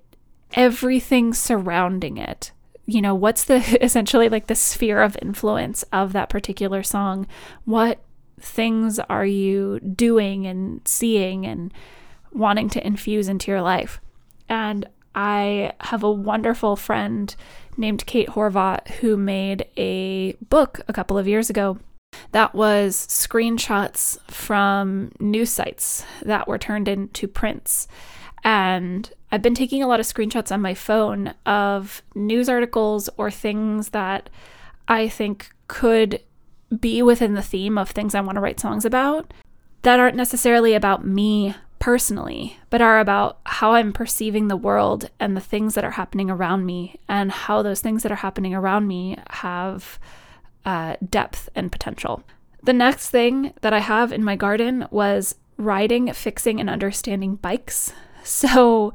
everything 0.54 1.32
surrounding 1.32 2.16
it. 2.16 2.50
You 2.86 3.00
know, 3.00 3.14
what's 3.14 3.44
the 3.44 3.56
essentially 3.84 4.28
like 4.28 4.48
the 4.48 4.56
sphere 4.56 5.00
of 5.00 5.16
influence 5.22 5.84
of 5.92 6.12
that 6.14 6.28
particular 6.28 6.82
song? 6.82 7.28
What 7.64 8.02
things 8.40 8.98
are 8.98 9.26
you 9.26 9.80
doing 9.80 10.46
and 10.46 10.86
seeing 10.86 11.46
and 11.46 11.72
wanting 12.32 12.68
to 12.70 12.86
infuse 12.86 13.28
into 13.28 13.50
your 13.50 13.62
life? 13.62 14.00
And 14.48 14.88
I 15.14 15.72
have 15.80 16.02
a 16.02 16.10
wonderful 16.10 16.76
friend 16.76 17.34
named 17.76 18.06
Kate 18.06 18.28
Horvat 18.28 18.88
who 18.88 19.16
made 19.16 19.66
a 19.76 20.34
book 20.48 20.80
a 20.88 20.92
couple 20.92 21.18
of 21.18 21.26
years 21.26 21.50
ago 21.50 21.78
that 22.32 22.54
was 22.54 23.06
screenshots 23.08 24.18
from 24.30 25.12
news 25.18 25.50
sites 25.50 26.04
that 26.22 26.46
were 26.46 26.58
turned 26.58 26.88
into 26.88 27.26
prints. 27.26 27.88
And 28.42 29.10
I've 29.32 29.42
been 29.42 29.54
taking 29.54 29.82
a 29.82 29.86
lot 29.86 30.00
of 30.00 30.06
screenshots 30.06 30.52
on 30.52 30.60
my 30.60 30.74
phone 30.74 31.34
of 31.46 32.02
news 32.14 32.48
articles 32.48 33.08
or 33.16 33.30
things 33.30 33.90
that 33.90 34.30
I 34.88 35.08
think 35.08 35.50
could 35.68 36.20
be 36.78 37.02
within 37.02 37.34
the 37.34 37.42
theme 37.42 37.76
of 37.76 37.90
things 37.90 38.14
I 38.14 38.20
want 38.20 38.36
to 38.36 38.40
write 38.40 38.60
songs 38.60 38.84
about 38.84 39.32
that 39.82 39.98
aren't 39.98 40.16
necessarily 40.16 40.74
about 40.74 41.04
me 41.04 41.54
personally, 41.78 42.58
but 42.68 42.82
are 42.82 43.00
about 43.00 43.40
how 43.44 43.72
I'm 43.72 43.92
perceiving 43.92 44.48
the 44.48 44.56
world 44.56 45.08
and 45.18 45.36
the 45.36 45.40
things 45.40 45.74
that 45.74 45.84
are 45.84 45.92
happening 45.92 46.30
around 46.30 46.66
me, 46.66 47.00
and 47.08 47.32
how 47.32 47.62
those 47.62 47.80
things 47.80 48.02
that 48.02 48.12
are 48.12 48.16
happening 48.16 48.54
around 48.54 48.86
me 48.86 49.16
have 49.30 49.98
uh, 50.64 50.96
depth 51.08 51.48
and 51.54 51.72
potential. 51.72 52.22
The 52.62 52.74
next 52.74 53.08
thing 53.08 53.54
that 53.62 53.72
I 53.72 53.78
have 53.78 54.12
in 54.12 54.22
my 54.22 54.36
garden 54.36 54.86
was 54.90 55.34
riding, 55.56 56.12
fixing, 56.12 56.60
and 56.60 56.70
understanding 56.70 57.36
bikes. 57.36 57.92
So, 58.22 58.92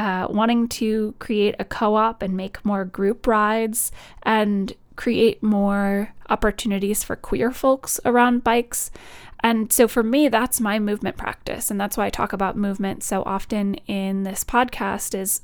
uh, 0.00 0.26
wanting 0.28 0.66
to 0.66 1.14
create 1.20 1.54
a 1.60 1.64
co 1.64 1.94
op 1.94 2.22
and 2.22 2.36
make 2.36 2.64
more 2.64 2.84
group 2.84 3.24
rides 3.24 3.92
and 4.24 4.72
create 4.96 5.42
more 5.42 6.14
opportunities 6.28 7.04
for 7.04 7.16
queer 7.16 7.50
folks 7.50 8.00
around 8.04 8.44
bikes. 8.44 8.90
And 9.40 9.72
so 9.72 9.86
for 9.88 10.02
me, 10.02 10.28
that's 10.28 10.60
my 10.60 10.78
movement 10.78 11.16
practice. 11.16 11.70
And 11.70 11.80
that's 11.80 11.96
why 11.96 12.06
I 12.06 12.10
talk 12.10 12.32
about 12.32 12.56
movement 12.56 13.02
so 13.02 13.22
often 13.26 13.74
in 13.86 14.22
this 14.22 14.44
podcast 14.44 15.14
is 15.18 15.42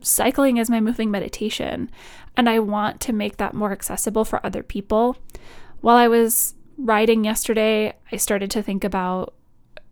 cycling 0.00 0.56
is 0.56 0.70
my 0.70 0.80
moving 0.80 1.10
meditation. 1.10 1.90
And 2.36 2.48
I 2.48 2.60
want 2.60 3.00
to 3.02 3.12
make 3.12 3.36
that 3.36 3.54
more 3.54 3.72
accessible 3.72 4.24
for 4.24 4.44
other 4.44 4.62
people. 4.62 5.16
While 5.80 5.96
I 5.96 6.08
was 6.08 6.54
riding 6.78 7.24
yesterday, 7.24 7.94
I 8.10 8.16
started 8.16 8.50
to 8.52 8.62
think 8.62 8.84
about 8.84 9.34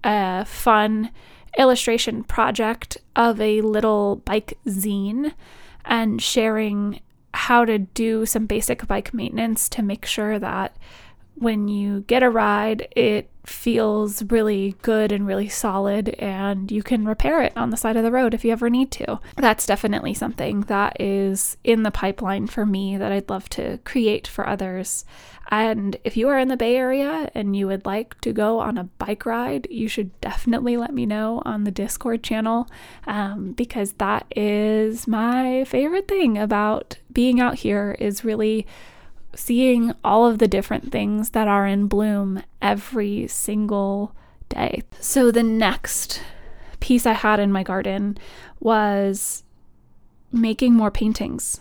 a 0.03 0.45
fun 0.47 1.11
illustration 1.59 2.25
project 2.25 2.99
of 3.17 3.41
a 3.41 3.61
little 3.61 4.17
bike 4.25 4.59
zine 4.67 5.35
and 5.85 6.23
sharing 6.23 7.01
how 7.33 7.65
to 7.65 7.79
do 7.79 8.27
some 8.27 8.47
basic 8.47 8.87
bike 8.87 9.15
maintenance 9.15 9.69
to 9.71 9.83
make 9.83 10.05
sure 10.05 10.39
that 10.39 10.77
when 11.41 11.69
you 11.69 12.03
get 12.03 12.23
a 12.23 12.31
ride, 12.31 12.87
it 12.95 13.31
feels 13.47 14.23
really 14.25 14.77
good 14.83 15.11
and 15.11 15.27
really 15.27 15.49
solid, 15.49 16.11
and 16.19 16.71
you 16.71 16.83
can 16.83 17.07
repair 17.07 17.43
it 17.43 17.57
on 17.57 17.71
the 17.71 17.79
side 17.79 17.97
of 17.97 18.05
the 18.05 18.13
road 18.13 18.35
if 18.35 18.45
you 18.45 18.53
ever 18.53 18.69
need 18.69 18.91
to. 18.93 19.19
That's 19.37 19.67
definitely 19.67 20.13
something 20.13 20.61
that 20.63 21.01
is 21.01 21.57
in 21.65 21.83
the 21.83 21.91
pipeline 21.91 22.47
for 22.47 22.67
me 22.67 22.99
that 22.99 23.11
I'd 23.11 23.31
love 23.31 23.49
to 23.51 23.79
create 23.85 24.29
for 24.29 24.47
others. 24.47 25.07
And 25.51 25.97
if 26.05 26.15
you 26.15 26.29
are 26.29 26.39
in 26.39 26.49
the 26.49 26.59
Bay 26.59 26.77
Area 26.77 27.31
and 27.35 27.57
you 27.57 27.67
would 27.67 27.87
like 27.87 28.21
to 28.21 28.33
go 28.33 28.61
on 28.61 28.77
a 28.77 28.85
bike 28.85 29.25
ride, 29.25 29.67
you 29.71 29.89
should 29.89 30.21
definitely 30.21 30.77
let 30.77 30.93
me 30.93 31.07
know 31.07 31.43
on 31.47 31.65
the 31.65 31.71
Discord 31.71 32.23
channel 32.23 32.69
um, 33.07 33.53
because 33.53 33.95
that 33.95 34.27
is 34.37 35.09
my 35.09 35.65
favorite 35.65 36.07
thing 36.07 36.37
about 36.37 36.99
being 37.11 37.41
out 37.41 37.55
here 37.57 37.97
is 37.99 38.25
really 38.25 38.67
seeing 39.35 39.93
all 40.05 40.27
of 40.27 40.39
the 40.39 40.49
different 40.49 40.91
things 40.91 41.31
that 41.31 41.49
are 41.49 41.67
in 41.67 41.87
bloom 41.87 42.43
every 42.61 43.27
single 43.29 44.15
day. 44.49 44.83
So 45.01 45.31
the 45.31 45.43
next 45.43 46.23
piece 46.81 47.07
I 47.07 47.13
had 47.13 47.41
in 47.41 47.53
my 47.53 47.63
garden 47.63 48.19
was 48.59 49.45
making 50.33 50.75
more 50.75 50.91
paintings. 50.91 51.61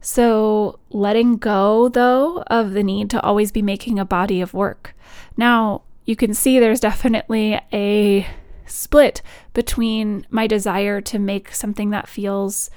So, 0.00 0.78
letting 0.90 1.36
go, 1.36 1.88
though, 1.88 2.44
of 2.46 2.72
the 2.72 2.84
need 2.84 3.10
to 3.10 3.22
always 3.22 3.50
be 3.50 3.62
making 3.62 3.98
a 3.98 4.04
body 4.04 4.40
of 4.40 4.54
work. 4.54 4.94
Now, 5.36 5.82
you 6.04 6.14
can 6.14 6.32
see 6.32 6.60
there's 6.60 6.78
definitely 6.78 7.58
a 7.72 8.26
split 8.66 9.22
between 9.52 10.26
my 10.30 10.46
desire 10.46 11.00
to 11.00 11.18
make 11.18 11.52
something 11.52 11.90
that 11.90 12.08
feels 12.08 12.70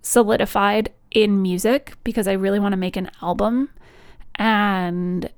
solidified 0.00 0.90
in 1.14 1.40
music 1.40 1.94
because 2.04 2.28
I 2.28 2.32
really 2.32 2.58
want 2.58 2.72
to 2.72 2.76
make 2.76 2.96
an 2.96 3.10
album. 3.22 3.70
And 4.34 5.30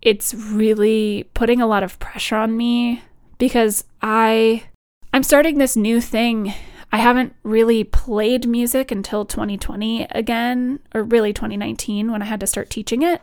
it's 0.00 0.34
really 0.34 1.28
putting 1.34 1.60
a 1.60 1.66
lot 1.66 1.84
of 1.84 1.98
pressure 2.00 2.36
on 2.36 2.56
me 2.56 3.02
because 3.38 3.84
I 4.00 4.64
I'm 5.12 5.22
starting 5.22 5.58
this 5.58 5.76
new 5.76 6.00
thing 6.00 6.54
I 6.92 6.98
haven't 6.98 7.34
really 7.42 7.84
played 7.84 8.46
music 8.46 8.90
until 8.90 9.24
2020 9.24 10.06
again, 10.10 10.78
or 10.94 11.02
really 11.02 11.32
2019 11.32 12.12
when 12.12 12.20
I 12.20 12.26
had 12.26 12.40
to 12.40 12.46
start 12.46 12.68
teaching 12.68 13.00
it. 13.02 13.22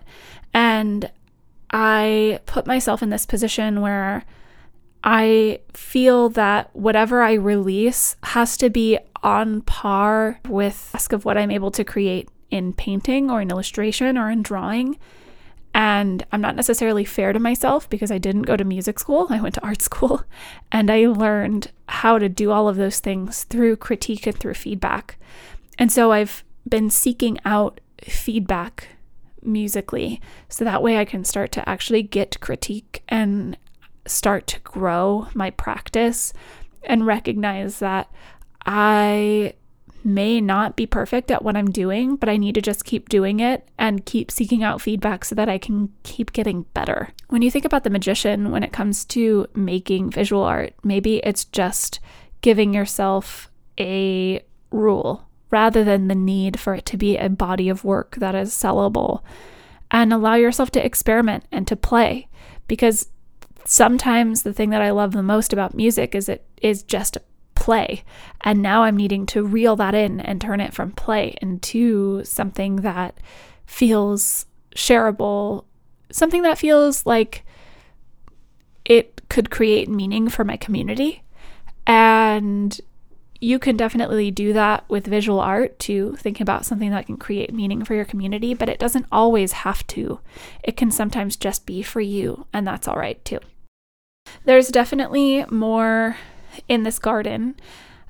And 0.55 1.11
I 1.71 2.39
put 2.47 2.65
myself 2.65 3.03
in 3.03 3.11
this 3.11 3.27
position 3.27 3.81
where 3.81 4.25
I 5.03 5.59
feel 5.73 6.29
that 6.29 6.75
whatever 6.75 7.21
I 7.21 7.33
release 7.33 8.15
has 8.23 8.57
to 8.57 8.69
be 8.69 8.99
on 9.23 9.61
par 9.61 10.39
with 10.47 10.91
ask 10.93 11.13
of 11.13 11.25
what 11.25 11.37
I'm 11.37 11.51
able 11.51 11.71
to 11.71 11.83
create 11.83 12.29
in 12.51 12.73
painting 12.73 13.29
or 13.29 13.41
in 13.41 13.51
illustration 13.51 14.17
or 14.17 14.29
in 14.29 14.41
drawing. 14.41 14.97
And 15.73 16.25
I'm 16.31 16.41
not 16.41 16.55
necessarily 16.55 17.05
fair 17.05 17.31
to 17.31 17.39
myself 17.39 17.89
because 17.89 18.11
I 18.11 18.17
didn't 18.17 18.41
go 18.43 18.57
to 18.57 18.63
music 18.63 18.99
school. 18.99 19.27
I 19.29 19.39
went 19.39 19.55
to 19.55 19.63
art 19.63 19.81
school 19.81 20.23
and 20.71 20.89
I 20.89 21.07
learned 21.07 21.71
how 21.87 22.19
to 22.19 22.27
do 22.27 22.51
all 22.51 22.67
of 22.67 22.75
those 22.75 22.99
things 22.99 23.43
through 23.45 23.77
critique 23.77 24.25
and 24.27 24.37
through 24.37 24.55
feedback. 24.55 25.17
And 25.77 25.91
so 25.91 26.11
I've 26.11 26.43
been 26.67 26.89
seeking 26.89 27.39
out 27.45 27.79
feedback 28.01 28.89
musically 29.41 30.19
so 30.49 30.65
that 30.65 30.83
way 30.83 30.97
I 30.97 31.05
can 31.05 31.23
start 31.23 31.51
to 31.53 31.69
actually 31.69 32.03
get 32.03 32.39
critique 32.41 33.03
and 33.07 33.57
start 34.05 34.47
to 34.47 34.59
grow 34.61 35.27
my 35.33 35.49
practice 35.51 36.33
and 36.83 37.05
recognize 37.05 37.79
that 37.79 38.11
I 38.65 39.53
may 40.03 40.39
not 40.39 40.75
be 40.75 40.85
perfect 40.85 41.29
at 41.29 41.43
what 41.43 41.57
I'm 41.57 41.71
doing, 41.71 42.15
but 42.15 42.29
I 42.29 42.37
need 42.37 42.55
to 42.55 42.61
just 42.61 42.85
keep 42.85 43.09
doing 43.09 43.39
it 43.39 43.67
and 43.77 44.05
keep 44.05 44.31
seeking 44.31 44.63
out 44.63 44.81
feedback 44.81 45.25
so 45.25 45.35
that 45.35 45.49
I 45.49 45.57
can 45.57 45.93
keep 46.03 46.33
getting 46.33 46.63
better. 46.73 47.09
When 47.27 47.41
you 47.41 47.51
think 47.51 47.65
about 47.65 47.83
the 47.83 47.89
magician, 47.89 48.51
when 48.51 48.63
it 48.63 48.73
comes 48.73 49.05
to 49.05 49.47
making 49.53 50.11
visual 50.11 50.43
art, 50.43 50.73
maybe 50.83 51.17
it's 51.17 51.45
just 51.45 51.99
giving 52.41 52.73
yourself 52.73 53.49
a 53.77 54.41
rule 54.71 55.27
rather 55.51 55.83
than 55.83 56.07
the 56.07 56.15
need 56.15 56.59
for 56.59 56.75
it 56.75 56.85
to 56.85 56.97
be 56.97 57.17
a 57.17 57.29
body 57.29 57.69
of 57.69 57.83
work 57.83 58.15
that 58.17 58.35
is 58.35 58.53
sellable 58.53 59.21
and 59.91 60.13
allow 60.13 60.35
yourself 60.35 60.69
to 60.71 60.85
experiment 60.85 61.43
and 61.51 61.67
to 61.67 61.75
play 61.75 62.27
because 62.67 63.09
sometimes 63.65 64.43
the 64.43 64.53
thing 64.53 64.69
that 64.71 64.81
I 64.81 64.91
love 64.91 65.11
the 65.11 65.23
most 65.23 65.53
about 65.53 65.73
music 65.73 66.15
is 66.15 66.29
it 66.29 66.45
is 66.61 66.83
just 66.83 67.17
play. 67.55 68.03
And 68.41 68.61
now 68.61 68.83
I'm 68.83 68.97
needing 68.97 69.25
to 69.27 69.43
reel 69.43 69.75
that 69.75 69.93
in 69.93 70.19
and 70.21 70.39
turn 70.39 70.61
it 70.61 70.73
from 70.73 70.91
play 70.91 71.35
into 71.41 72.23
something 72.23 72.77
that 72.77 73.19
feels 73.65 74.45
shareable, 74.75 75.65
something 76.11 76.41
that 76.43 76.57
feels 76.57 77.05
like 77.05 77.45
it 78.85 79.21
could 79.29 79.51
create 79.51 79.89
meaning 79.89 80.29
for 80.29 80.43
my 80.43 80.57
community. 80.57 81.23
And 81.85 82.79
you 83.39 83.57
can 83.57 83.77
definitely 83.77 84.31
do 84.31 84.53
that 84.53 84.83
with 84.89 85.07
visual 85.07 85.39
art 85.39 85.79
to 85.79 86.15
think 86.17 86.41
about 86.41 86.65
something 86.65 86.91
that 86.91 87.05
can 87.05 87.17
create 87.17 87.53
meaning 87.53 87.85
for 87.85 87.95
your 87.95 88.05
community, 88.05 88.53
but 88.53 88.69
it 88.69 88.79
doesn't 88.79 89.05
always 89.11 89.53
have 89.53 89.85
to. 89.87 90.19
It 90.63 90.75
can 90.75 90.91
sometimes 90.91 91.37
just 91.37 91.65
be 91.65 91.81
for 91.81 92.01
you, 92.01 92.45
and 92.51 92.67
that's 92.67 92.87
all 92.87 92.97
right 92.97 93.23
too. 93.23 93.39
There's 94.43 94.67
definitely 94.67 95.45
more 95.49 96.17
in 96.67 96.83
this 96.83 96.99
garden, 96.99 97.55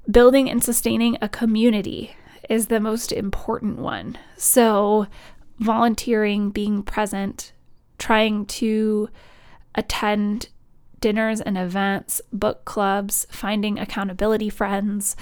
building 0.10 0.50
and 0.50 0.64
sustaining 0.64 1.18
a 1.22 1.30
community 1.30 2.16
is 2.50 2.68
the 2.68 2.80
most 2.80 3.12
important 3.12 3.78
one. 3.78 4.18
So, 4.36 5.08
volunteering, 5.60 6.50
being 6.50 6.82
present, 6.82 7.52
trying 8.00 8.46
to 8.48 9.10
attend 9.76 10.50
dinners 11.00 11.42
and 11.42 11.58
events, 11.58 12.22
book 12.32 12.66
clubs, 12.66 13.26
finding 13.30 13.80
accountability 13.80 14.50
friends. 14.50 15.16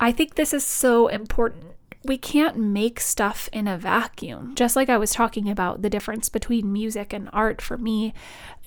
I 0.00 0.12
think 0.12 0.34
this 0.34 0.52
is 0.52 0.64
so 0.64 1.08
important. 1.08 1.72
We 2.04 2.18
can't 2.18 2.58
make 2.58 3.00
stuff 3.00 3.48
in 3.52 3.66
a 3.66 3.78
vacuum. 3.78 4.54
Just 4.54 4.76
like 4.76 4.90
I 4.90 4.98
was 4.98 5.12
talking 5.12 5.48
about 5.48 5.82
the 5.82 5.90
difference 5.90 6.28
between 6.28 6.72
music 6.72 7.12
and 7.12 7.30
art 7.32 7.62
for 7.62 7.78
me 7.78 8.12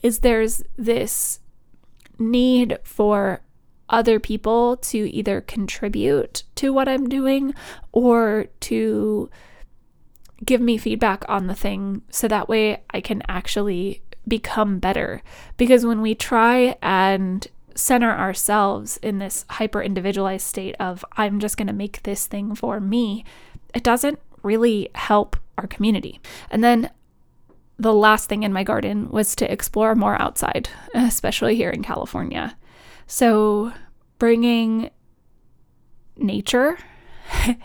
is 0.01 0.19
there's 0.19 0.63
this 0.77 1.39
need 2.19 2.79
for 2.83 3.41
other 3.89 4.19
people 4.19 4.77
to 4.77 5.09
either 5.13 5.41
contribute 5.41 6.43
to 6.55 6.73
what 6.73 6.89
I'm 6.89 7.07
doing 7.07 7.53
or 7.91 8.47
to 8.61 9.29
give 10.43 10.61
me 10.61 10.77
feedback 10.77 11.23
on 11.27 11.47
the 11.47 11.55
thing 11.55 12.01
so 12.09 12.27
that 12.27 12.49
way 12.49 12.83
I 12.91 13.01
can 13.01 13.23
actually 13.27 14.01
become 14.27 14.79
better. 14.79 15.21
Because 15.57 15.85
when 15.85 16.01
we 16.01 16.15
try 16.15 16.75
and 16.81 17.47
center 17.75 18.11
ourselves 18.11 18.97
in 19.03 19.19
this 19.19 19.45
hyper 19.49 19.81
individualized 19.81 20.45
state 20.45 20.75
of, 20.79 21.05
I'm 21.13 21.39
just 21.39 21.57
going 21.57 21.67
to 21.67 21.73
make 21.73 22.03
this 22.03 22.27
thing 22.27 22.55
for 22.55 22.79
me, 22.79 23.23
it 23.73 23.83
doesn't 23.83 24.19
really 24.43 24.89
help 24.95 25.37
our 25.57 25.67
community. 25.67 26.19
And 26.49 26.63
then 26.63 26.89
the 27.77 27.93
last 27.93 28.27
thing 28.27 28.43
in 28.43 28.53
my 28.53 28.63
garden 28.63 29.09
was 29.09 29.35
to 29.35 29.51
explore 29.51 29.95
more 29.95 30.19
outside, 30.21 30.69
especially 30.93 31.55
here 31.55 31.69
in 31.69 31.83
California. 31.83 32.57
So, 33.05 33.71
bringing 34.17 34.89
nature, 36.17 36.77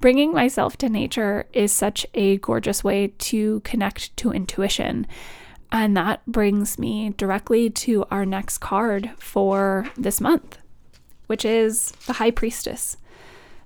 bringing 0.00 0.32
myself 0.32 0.76
to 0.78 0.88
nature 0.88 1.46
is 1.52 1.72
such 1.72 2.04
a 2.14 2.38
gorgeous 2.38 2.82
way 2.82 3.08
to 3.18 3.60
connect 3.60 4.16
to 4.18 4.32
intuition. 4.32 5.06
And 5.72 5.96
that 5.96 6.24
brings 6.26 6.78
me 6.78 7.10
directly 7.16 7.70
to 7.70 8.04
our 8.10 8.26
next 8.26 8.58
card 8.58 9.10
for 9.18 9.86
this 9.96 10.20
month, 10.20 10.58
which 11.26 11.44
is 11.44 11.92
the 12.06 12.14
High 12.14 12.32
Priestess. 12.32 12.96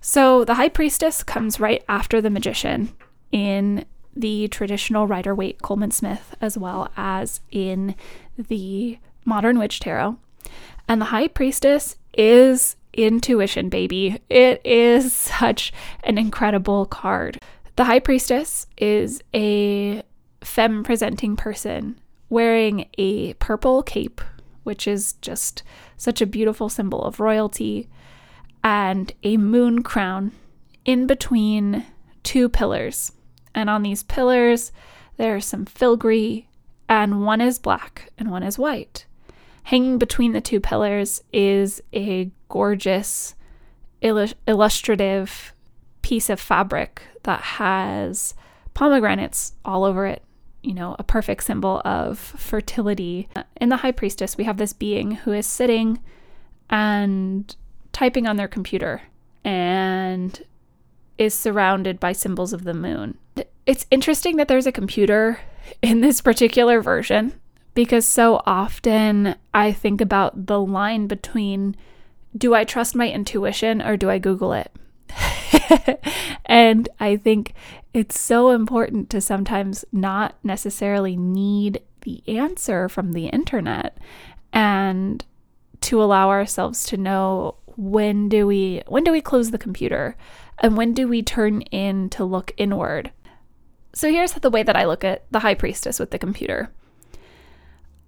So, 0.01 0.45
the 0.45 0.55
High 0.55 0.69
Priestess 0.69 1.23
comes 1.23 1.59
right 1.59 1.83
after 1.89 2.21
the 2.21 2.29
Magician 2.29 2.93
in 3.33 3.87
the 4.15 4.49
traditional 4.49 5.07
Rider 5.07 5.35
Waite 5.35 5.63
Colman 5.63 5.91
Smith, 5.91 6.37
as 6.41 6.59
well 6.59 6.91
as 6.97 7.41
in 7.51 7.95
the 8.37 8.99
Modern 9.25 9.59
Witch 9.59 9.81
Tarot. 9.81 10.19
And 10.87 11.01
the 11.01 11.07
High 11.07 11.29
Priestess 11.29 11.97
is 12.13 12.77
intuition, 12.93 13.69
baby. 13.71 14.21
It 14.29 14.61
is 14.65 15.13
such 15.41 15.73
an 16.03 16.19
incredible 16.19 16.87
card. 16.87 17.39
The 17.77 17.85
High 17.85 18.01
Priestess 18.01 18.67
is 18.77 19.23
a 19.35 20.03
femme 20.45 20.85
presenting 20.85 21.37
person 21.37 21.99
wearing 22.29 22.89
a 22.99 23.35
purple 23.35 23.83
cape, 23.83 24.21
which 24.63 24.87
is 24.87 25.15
just 25.15 25.63
such 25.97 26.21
a 26.21 26.27
beautiful 26.27 26.69
symbol 26.69 27.03
of 27.03 27.21
royalty, 27.21 27.89
and 28.63 29.13
a 29.23 29.37
moon 29.37 29.83
crown 29.83 30.33
in 30.85 31.07
between 31.07 31.85
two 32.23 32.49
pillars. 32.49 33.13
And 33.55 33.71
on 33.71 33.83
these 33.83 34.03
pillars, 34.03 34.73
there 35.17 35.37
are 35.37 35.41
some 35.41 35.65
filigree, 35.65 36.49
and 36.89 37.25
one 37.25 37.41
is 37.41 37.59
black 37.59 38.11
and 38.19 38.31
one 38.31 38.43
is 38.43 38.59
white. 38.59 39.07
Hanging 39.65 39.99
between 39.99 40.33
the 40.33 40.41
two 40.41 40.61
pillars 40.61 41.23
is 41.33 41.83
a 41.95 42.31
gorgeous, 42.49 43.35
illustrative 44.03 45.55
piece 46.03 46.29
of 46.29 46.39
fabric 46.39 47.03
that 47.23 47.41
has 47.41 48.35
pomegranates 48.75 49.55
all 49.65 49.85
over 49.85 50.07
it 50.07 50.23
you 50.65 50.75
know, 50.75 50.97
a 50.99 51.05
perfect 51.05 51.45
symbol 51.45 51.83
of 51.85 52.19
fertility. 52.19 53.29
In 53.61 53.69
the 53.69 53.79
High 53.79 53.93
Priestess, 53.93 54.37
we 54.37 54.45
have 54.45 54.57
this 54.57 54.73
being 54.73 55.13
who 55.13 55.33
is 55.33 55.47
sitting 55.47 56.01
and 56.71 57.55
typing 57.93 58.27
on 58.27 58.37
their 58.37 58.49
computer 58.49 59.03
and 59.45 60.43
is 61.19 61.35
surrounded 61.35 62.01
by 62.01 62.13
symbols 62.13 62.53
of 62.53 62.65
the 62.65 62.75
moon. 62.75 63.19
It's 63.67 63.87
interesting 63.91 64.37
that 64.37 64.49
there's 64.49 64.67
a 64.67 64.73
computer 64.73 65.41
in 65.83 66.01
this 66.01 66.21
particular 66.21 66.81
version 66.81 67.39
because 67.75 68.07
so 68.07 68.43
often 68.47 69.37
I 69.53 69.73
think 69.73 70.01
about 70.01 70.47
the 70.47 70.61
line 70.61 71.07
between 71.07 71.77
do 72.37 72.55
I 72.55 72.65
trust 72.65 72.97
my 72.97 73.09
intuition 73.09 73.81
or 73.81 73.97
do 73.97 74.11
I 74.11 74.19
Google 74.19 74.53
it? 74.53 74.73
and 76.55 76.89
I 77.01 77.17
think 77.17 77.53
it's 77.93 78.21
so 78.21 78.51
important 78.51 79.11
to 79.11 79.21
sometimes 79.21 79.85
not 79.91 80.37
necessarily 80.45 81.17
need 81.17 81.83
the 82.03 82.23
answer 82.29 82.89
from 82.89 83.11
the 83.11 83.27
internet 83.27 83.99
and 84.53 85.25
to 85.81 86.01
allow 86.01 86.29
ourselves 86.29 86.85
to 86.85 86.97
know 86.97 87.57
when 87.77 88.29
do 88.29 88.47
we 88.47 88.83
when 88.87 89.03
do 89.03 89.11
we 89.11 89.21
close 89.21 89.51
the 89.51 89.59
computer 89.59 90.17
and 90.61 90.77
when 90.77 90.95
do 90.95 91.09
we 91.09 91.25
turn 91.25 91.63
in 91.73 92.09
to 92.11 92.25
look 92.25 92.53
inward. 92.57 93.11
So 93.93 94.09
here's 94.09 94.35
the 94.35 94.49
way 94.49 94.63
that 94.63 94.77
i 94.77 94.85
look 94.85 95.03
at 95.03 95.25
the 95.33 95.41
high 95.41 95.55
priestess 95.55 95.99
with 95.99 96.13
the 96.13 96.21
computer. 96.21 96.71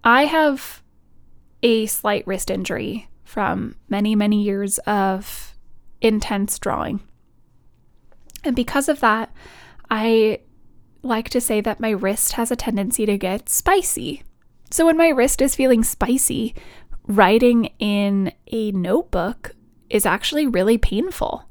I 0.05 0.27
have 0.27 0.85
a 1.65 1.87
slight 1.87 2.25
wrist 2.29 2.49
injury 2.49 3.09
from 3.25 3.75
many 3.89 4.15
many 4.15 4.41
years 4.45 4.79
of 4.87 5.57
intense 6.01 6.61
drawing 6.61 7.01
and 8.47 8.57
because 8.57 8.89
of 8.89 9.01
that 9.01 9.33
i 9.91 10.39
like 11.03 11.29
to 11.29 11.41
say 11.41 11.61
that 11.61 11.81
my 11.81 11.91
wrist 11.91 12.33
has 12.33 12.51
a 12.51 12.57
tendency 12.57 13.07
to 13.07 13.19
get 13.19 13.49
spicy 13.49 14.23
so 14.71 14.87
when 14.87 14.97
my 14.97 15.09
wrist 15.09 15.41
is 15.41 15.55
feeling 15.55 15.85
spicy 15.85 16.55
writing 17.07 17.67
in 17.79 18.33
a 18.51 18.73
notebook 18.73 19.55
is 19.89 20.07
actually 20.07 20.47
really 20.47 20.79
painful. 20.79 21.45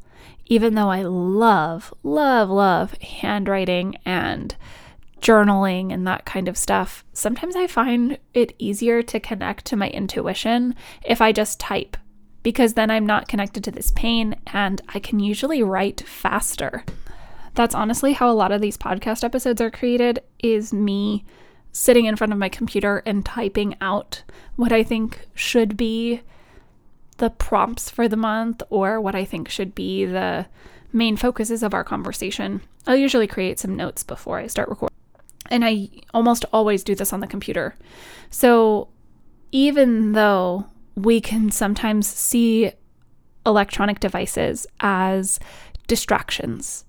Even 0.47 0.75
though 0.75 0.89
I 0.89 1.01
love, 1.01 1.93
love, 2.03 2.49
love 2.49 2.93
handwriting 3.01 3.95
and 4.05 4.55
journaling 5.19 5.91
and 5.91 6.05
that 6.05 6.25
kind 6.25 6.47
of 6.47 6.57
stuff, 6.57 7.03
sometimes 7.13 7.55
I 7.55 7.67
find 7.67 8.19
it 8.33 8.53
easier 8.59 9.01
to 9.01 9.19
connect 9.19 9.65
to 9.65 9.75
my 9.75 9.89
intuition 9.89 10.75
if 11.03 11.19
I 11.19 11.31
just 11.31 11.59
type, 11.59 11.97
because 12.45 12.75
then 12.75 12.91
I'm 12.91 13.07
not 13.07 13.27
connected 13.27 13.63
to 13.63 13.71
this 13.71 13.89
pain 13.89 14.35
and 14.53 14.79
I 14.93 14.99
can 14.99 15.19
usually 15.19 15.63
write 15.63 16.01
faster. 16.01 16.85
That's 17.55 17.73
honestly 17.73 18.13
how 18.13 18.29
a 18.29 18.37
lot 18.37 18.51
of 18.51 18.61
these 18.61 18.77
podcast 18.77 19.23
episodes 19.23 19.59
are 19.61 19.71
created 19.71 20.19
is 20.37 20.71
me 20.71 21.25
sitting 21.71 22.05
in 22.05 22.15
front 22.15 22.31
of 22.31 22.37
my 22.37 22.47
computer 22.47 23.01
and 23.03 23.25
typing 23.25 23.75
out 23.81 24.21
what 24.57 24.71
I 24.71 24.83
think 24.83 25.27
should 25.33 25.75
be 25.75 26.21
the 27.17 27.31
prompts 27.31 27.89
for 27.89 28.07
the 28.07 28.15
month 28.15 28.61
or 28.69 29.01
what 29.01 29.15
I 29.15 29.25
think 29.25 29.49
should 29.49 29.73
be 29.73 30.05
the 30.05 30.45
main 30.93 31.17
focuses 31.17 31.63
of 31.63 31.73
our 31.73 31.83
conversation. 31.83 32.61
I'll 32.85 32.95
usually 32.95 33.25
create 33.25 33.57
some 33.57 33.75
notes 33.75 34.03
before 34.03 34.37
I 34.37 34.45
start 34.45 34.69
recording. 34.69 34.95
And 35.49 35.65
I 35.65 35.89
almost 36.13 36.45
always 36.53 36.83
do 36.83 36.93
this 36.93 37.11
on 37.11 37.21
the 37.21 37.27
computer. 37.27 37.75
So 38.29 38.89
even 39.51 40.11
though 40.11 40.67
we 40.95 41.21
can 41.21 41.51
sometimes 41.51 42.07
see 42.07 42.71
electronic 43.45 43.99
devices 43.99 44.65
as 44.79 45.39
distractions, 45.87 46.85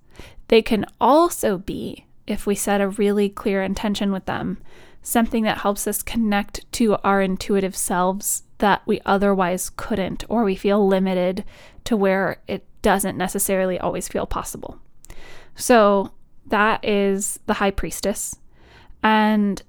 they 0.47 0.61
can 0.61 0.85
also 0.99 1.57
be, 1.57 2.05
if 2.25 2.47
we 2.47 2.55
set 2.55 2.81
a 2.81 2.87
really 2.89 3.29
clear 3.29 3.61
intention 3.61 4.11
with 4.11 4.25
them, 4.25 4.57
something 5.01 5.43
that 5.43 5.59
helps 5.59 5.87
us 5.87 6.01
connect 6.01 6.69
to 6.73 6.95
our 7.03 7.21
intuitive 7.21 7.75
selves 7.75 8.43
that 8.57 8.81
we 8.85 8.99
otherwise 9.05 9.69
couldn't, 9.69 10.23
or 10.27 10.43
we 10.43 10.55
feel 10.55 10.87
limited 10.87 11.43
to 11.83 11.95
where 11.95 12.41
it 12.47 12.65
doesn't 12.81 13.17
necessarily 13.17 13.79
always 13.79 14.07
feel 14.07 14.25
possible. 14.25 14.79
So 15.55 16.11
that 16.47 16.83
is 16.83 17.39
the 17.45 17.53
high 17.55 17.71
priestess. 17.71 18.35
And 19.03 19.61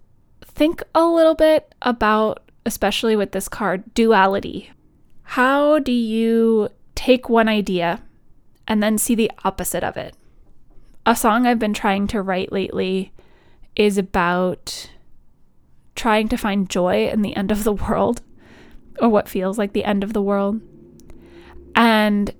think 0.42 0.82
a 0.94 1.04
little 1.04 1.34
bit 1.34 1.74
about, 1.82 2.47
especially 2.68 3.16
with 3.16 3.32
this 3.32 3.48
card, 3.48 3.82
duality. 3.94 4.70
How 5.22 5.78
do 5.78 5.90
you 5.90 6.68
take 6.94 7.28
one 7.28 7.48
idea 7.48 8.02
and 8.68 8.82
then 8.82 8.98
see 8.98 9.14
the 9.14 9.32
opposite 9.42 9.82
of 9.82 9.96
it? 9.96 10.14
A 11.06 11.16
song 11.16 11.46
I've 11.46 11.58
been 11.58 11.74
trying 11.74 12.06
to 12.08 12.20
write 12.20 12.52
lately 12.52 13.12
is 13.74 13.96
about 13.96 14.90
trying 15.96 16.28
to 16.28 16.36
find 16.36 16.68
joy 16.68 17.08
in 17.08 17.22
the 17.22 17.34
end 17.34 17.50
of 17.50 17.64
the 17.64 17.72
world 17.72 18.20
or 19.00 19.08
what 19.08 19.28
feels 19.28 19.56
like 19.56 19.72
the 19.72 19.84
end 19.84 20.04
of 20.04 20.12
the 20.12 20.22
world. 20.22 20.60
And 21.74 22.34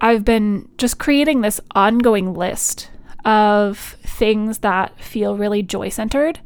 I've 0.00 0.24
been 0.24 0.68
just 0.76 0.98
creating 0.98 1.40
this 1.40 1.60
ongoing 1.76 2.34
list 2.34 2.90
of 3.24 3.96
things 4.02 4.58
that 4.58 4.98
feel 5.00 5.36
really 5.36 5.62
joy 5.62 5.88
centered 5.88 6.40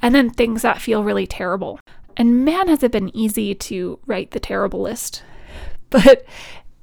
and 0.00 0.14
then 0.14 0.30
things 0.30 0.62
that 0.62 0.80
feel 0.80 1.04
really 1.04 1.26
terrible. 1.26 1.78
And 2.18 2.44
man, 2.44 2.68
has 2.68 2.82
it 2.82 2.92
been 2.92 3.16
easy 3.16 3.54
to 3.54 4.00
write 4.06 4.32
the 4.32 4.40
terrible 4.40 4.82
list. 4.82 5.22
But 5.88 6.26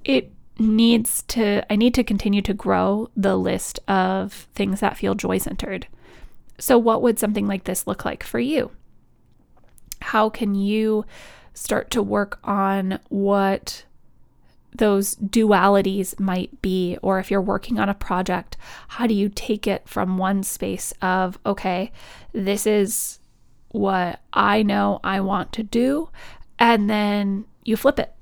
it 0.03 0.31
needs 0.57 1.23
to, 1.23 1.61
I 1.71 1.75
need 1.75 1.93
to 1.95 2.03
continue 2.03 2.41
to 2.41 2.53
grow 2.53 3.09
the 3.15 3.35
list 3.35 3.79
of 3.87 4.47
things 4.55 4.79
that 4.79 4.97
feel 4.97 5.13
joy 5.13 5.37
centered. 5.37 5.87
So, 6.57 6.77
what 6.77 7.01
would 7.01 7.19
something 7.19 7.47
like 7.47 7.65
this 7.65 7.85
look 7.85 8.05
like 8.05 8.23
for 8.23 8.39
you? 8.39 8.71
How 10.01 10.29
can 10.29 10.55
you 10.55 11.05
start 11.53 11.91
to 11.91 12.01
work 12.01 12.39
on 12.43 12.99
what 13.09 13.83
those 14.73 15.15
dualities 15.15 16.19
might 16.19 16.61
be, 16.61 16.97
or 17.01 17.19
if 17.19 17.29
you're 17.29 17.41
working 17.41 17.79
on 17.79 17.89
a 17.89 17.93
project, 17.93 18.57
how 18.89 19.07
do 19.07 19.13
you 19.13 19.29
take 19.29 19.67
it 19.67 19.87
from 19.87 20.17
one 20.17 20.43
space 20.43 20.93
of, 21.01 21.37
okay, 21.45 21.91
this 22.33 22.65
is 22.67 23.19
what 23.75 24.21
I 24.33 24.63
know 24.63 24.99
I 25.03 25.19
want 25.21 25.51
to 25.53 25.63
do, 25.63 26.09
and 26.57 26.89
then 26.89 27.45
you 27.63 27.77
flip 27.77 27.99
it. 27.99 28.13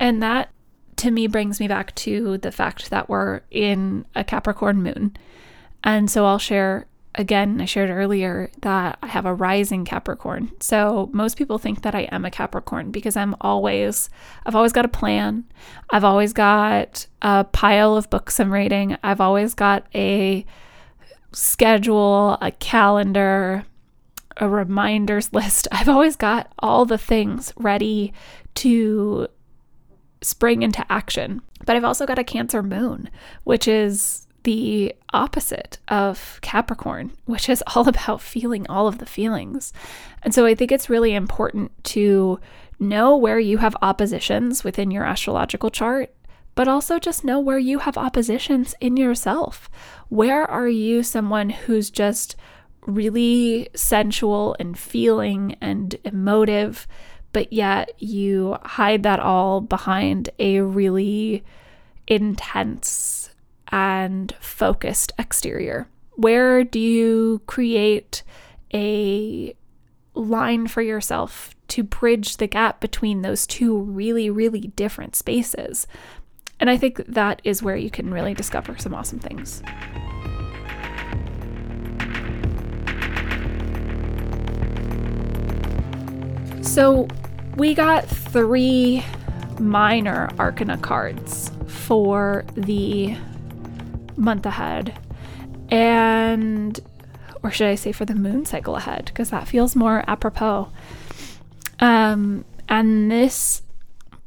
And 0.00 0.22
that 0.22 0.50
to 0.96 1.10
me 1.10 1.26
brings 1.26 1.60
me 1.60 1.68
back 1.68 1.94
to 1.96 2.38
the 2.38 2.52
fact 2.52 2.90
that 2.90 3.08
we're 3.08 3.40
in 3.50 4.04
a 4.14 4.24
Capricorn 4.24 4.82
moon. 4.82 5.16
And 5.84 6.10
so 6.10 6.26
I'll 6.26 6.38
share 6.38 6.86
again, 7.14 7.60
I 7.60 7.66
shared 7.66 7.90
earlier 7.90 8.50
that 8.62 8.98
I 9.02 9.06
have 9.06 9.26
a 9.26 9.34
rising 9.34 9.84
Capricorn. 9.84 10.50
So 10.60 11.10
most 11.12 11.36
people 11.36 11.58
think 11.58 11.82
that 11.82 11.94
I 11.94 12.02
am 12.02 12.24
a 12.24 12.30
Capricorn 12.30 12.90
because 12.90 13.16
I'm 13.16 13.36
always, 13.40 14.08
I've 14.46 14.54
always 14.54 14.72
got 14.72 14.84
a 14.84 14.88
plan. 14.88 15.44
I've 15.90 16.04
always 16.04 16.32
got 16.32 17.06
a 17.20 17.44
pile 17.44 17.96
of 17.96 18.08
books 18.08 18.40
I'm 18.40 18.52
reading. 18.52 18.96
I've 19.02 19.20
always 19.20 19.54
got 19.54 19.86
a 19.94 20.46
schedule, 21.32 22.38
a 22.40 22.50
calendar, 22.52 23.64
a 24.36 24.48
reminders 24.48 25.32
list. 25.32 25.68
I've 25.72 25.88
always 25.88 26.16
got 26.16 26.52
all 26.58 26.84
the 26.84 26.98
things 26.98 27.52
ready 27.56 28.12
to 28.56 29.28
spring 30.22 30.62
into 30.62 30.84
action. 30.90 31.42
But 31.64 31.76
I've 31.76 31.84
also 31.84 32.06
got 32.06 32.18
a 32.18 32.24
Cancer 32.24 32.62
moon, 32.62 33.10
which 33.44 33.68
is 33.68 34.26
the 34.44 34.94
opposite 35.12 35.78
of 35.88 36.38
Capricorn, 36.42 37.12
which 37.26 37.48
is 37.48 37.62
all 37.74 37.88
about 37.88 38.20
feeling 38.20 38.66
all 38.68 38.88
of 38.88 38.98
the 38.98 39.06
feelings. 39.06 39.72
And 40.22 40.34
so 40.34 40.46
I 40.46 40.54
think 40.54 40.72
it's 40.72 40.90
really 40.90 41.14
important 41.14 41.72
to 41.84 42.40
know 42.78 43.16
where 43.16 43.38
you 43.38 43.58
have 43.58 43.76
oppositions 43.80 44.64
within 44.64 44.90
your 44.90 45.04
astrological 45.04 45.70
chart, 45.70 46.12
but 46.54 46.68
also 46.68 46.98
just 46.98 47.24
know 47.24 47.38
where 47.38 47.58
you 47.58 47.78
have 47.80 47.96
oppositions 47.96 48.74
in 48.80 48.96
yourself. 48.96 49.70
Where 50.08 50.48
are 50.50 50.68
you 50.68 51.02
someone 51.02 51.50
who's 51.50 51.90
just 51.90 52.36
really 52.86 53.68
sensual 53.74 54.56
and 54.58 54.78
feeling 54.78 55.56
and 55.60 55.94
emotive, 56.04 56.86
but 57.32 57.52
yet 57.52 57.92
you 57.98 58.56
hide 58.62 59.02
that 59.04 59.20
all 59.20 59.60
behind 59.60 60.30
a 60.38 60.60
really 60.60 61.44
intense 62.06 63.30
and 63.68 64.34
focused 64.40 65.12
exterior? 65.18 65.88
Where 66.16 66.62
do 66.62 66.78
you 66.78 67.40
create 67.46 68.22
a 68.74 69.54
line 70.14 70.66
for 70.66 70.82
yourself 70.82 71.54
to 71.68 71.82
bridge 71.82 72.36
the 72.36 72.46
gap 72.46 72.80
between 72.80 73.22
those 73.22 73.46
two 73.46 73.78
really, 73.78 74.28
really 74.28 74.72
different 74.76 75.16
spaces? 75.16 75.86
And 76.60 76.68
I 76.68 76.76
think 76.76 77.02
that 77.08 77.40
is 77.44 77.62
where 77.62 77.76
you 77.76 77.90
can 77.90 78.12
really 78.12 78.34
discover 78.34 78.76
some 78.78 78.94
awesome 78.94 79.18
things. 79.18 79.62
So, 86.72 87.06
we 87.58 87.74
got 87.74 88.08
three 88.08 89.04
minor 89.60 90.30
arcana 90.38 90.78
cards 90.78 91.50
for 91.66 92.46
the 92.54 93.14
month 94.16 94.46
ahead. 94.46 94.98
And 95.70 96.80
or 97.42 97.50
should 97.50 97.66
I 97.66 97.74
say 97.74 97.92
for 97.92 98.06
the 98.06 98.14
moon 98.14 98.46
cycle 98.46 98.76
ahead? 98.76 99.04
Because 99.04 99.28
that 99.28 99.48
feels 99.48 99.76
more 99.76 100.02
apropos. 100.08 100.72
Um, 101.78 102.46
and 102.70 103.10
this 103.10 103.60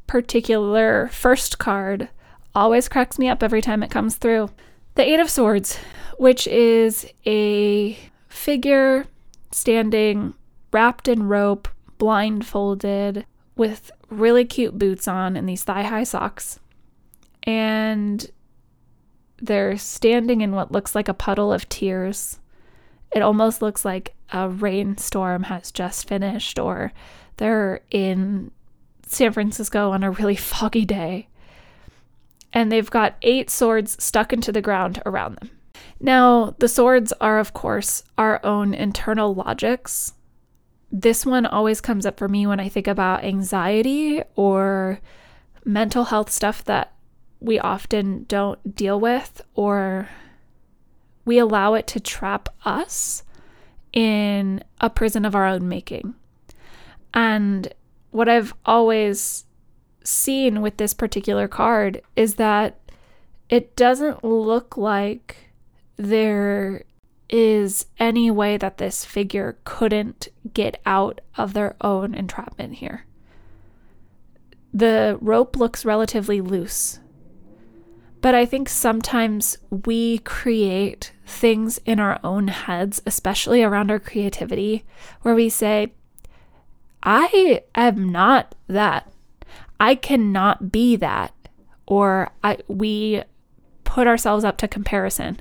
particular 0.06 1.08
first 1.08 1.58
card 1.58 2.10
always 2.54 2.88
cracks 2.88 3.18
me 3.18 3.28
up 3.28 3.42
every 3.42 3.60
time 3.60 3.82
it 3.82 3.90
comes 3.90 4.14
through. 4.14 4.50
The 4.94 5.02
Eight 5.02 5.18
of 5.18 5.28
Swords, 5.28 5.80
which 6.16 6.46
is 6.46 7.10
a 7.26 7.98
figure 8.28 9.08
standing 9.50 10.34
wrapped 10.72 11.08
in 11.08 11.26
rope, 11.26 11.66
blindfolded, 11.98 13.26
with 13.56 13.90
really 14.10 14.44
cute 14.44 14.78
boots 14.78 15.08
on 15.08 15.36
and 15.36 15.48
these 15.48 15.64
thigh 15.64 15.82
high 15.82 16.04
socks. 16.04 16.60
And 17.42 18.30
they're 19.38 19.76
standing 19.76 20.40
in 20.40 20.52
what 20.52 20.72
looks 20.72 20.94
like 20.94 21.08
a 21.08 21.14
puddle 21.14 21.52
of 21.52 21.68
tears. 21.68 22.38
It 23.14 23.22
almost 23.22 23.62
looks 23.62 23.84
like 23.84 24.14
a 24.32 24.48
rainstorm 24.48 25.44
has 25.44 25.70
just 25.70 26.08
finished, 26.08 26.58
or 26.58 26.92
they're 27.36 27.80
in 27.90 28.50
San 29.06 29.32
Francisco 29.32 29.90
on 29.90 30.02
a 30.02 30.10
really 30.10 30.36
foggy 30.36 30.84
day. 30.84 31.28
And 32.52 32.72
they've 32.72 32.90
got 32.90 33.16
eight 33.22 33.50
swords 33.50 34.02
stuck 34.02 34.32
into 34.32 34.50
the 34.52 34.62
ground 34.62 35.02
around 35.04 35.36
them. 35.36 35.50
Now, 36.00 36.54
the 36.58 36.68
swords 36.68 37.12
are, 37.20 37.38
of 37.38 37.52
course, 37.52 38.02
our 38.16 38.44
own 38.44 38.74
internal 38.74 39.34
logics. 39.34 40.14
This 40.98 41.26
one 41.26 41.44
always 41.44 41.82
comes 41.82 42.06
up 42.06 42.16
for 42.16 42.26
me 42.26 42.46
when 42.46 42.58
I 42.58 42.70
think 42.70 42.86
about 42.86 43.22
anxiety 43.22 44.22
or 44.34 44.98
mental 45.62 46.04
health 46.04 46.30
stuff 46.30 46.64
that 46.64 46.94
we 47.38 47.58
often 47.58 48.24
don't 48.28 48.74
deal 48.74 48.98
with 48.98 49.42
or 49.54 50.08
we 51.26 51.36
allow 51.36 51.74
it 51.74 51.86
to 51.88 52.00
trap 52.00 52.48
us 52.64 53.24
in 53.92 54.64
a 54.80 54.88
prison 54.88 55.26
of 55.26 55.34
our 55.34 55.44
own 55.44 55.68
making. 55.68 56.14
And 57.12 57.74
what 58.10 58.30
I've 58.30 58.54
always 58.64 59.44
seen 60.02 60.62
with 60.62 60.78
this 60.78 60.94
particular 60.94 61.46
card 61.46 62.00
is 62.16 62.36
that 62.36 62.80
it 63.50 63.76
doesn't 63.76 64.24
look 64.24 64.78
like 64.78 65.50
there 65.98 66.84
is 67.28 67.86
any 67.98 68.30
way 68.30 68.56
that 68.56 68.78
this 68.78 69.04
figure 69.04 69.58
couldn't 69.64 70.28
get 70.54 70.80
out 70.86 71.20
of 71.36 71.52
their 71.52 71.76
own 71.80 72.14
entrapment 72.14 72.74
here. 72.74 73.04
The 74.72 75.18
rope 75.20 75.56
looks 75.56 75.84
relatively 75.84 76.40
loose, 76.40 77.00
but 78.20 78.34
I 78.34 78.44
think 78.44 78.68
sometimes 78.68 79.58
we 79.70 80.18
create 80.18 81.12
things 81.26 81.78
in 81.84 81.98
our 82.00 82.20
own 82.22 82.48
heads, 82.48 83.02
especially 83.06 83.62
around 83.62 83.90
our 83.90 83.98
creativity, 83.98 84.84
where 85.22 85.34
we 85.34 85.48
say, 85.48 85.92
I 87.02 87.62
am 87.74 88.10
not 88.10 88.54
that. 88.66 89.10
I 89.78 89.94
cannot 89.94 90.72
be 90.72 90.96
that. 90.96 91.32
Or 91.86 92.30
I, 92.42 92.58
we 92.66 93.22
put 93.84 94.06
ourselves 94.06 94.44
up 94.44 94.56
to 94.58 94.68
comparison. 94.68 95.40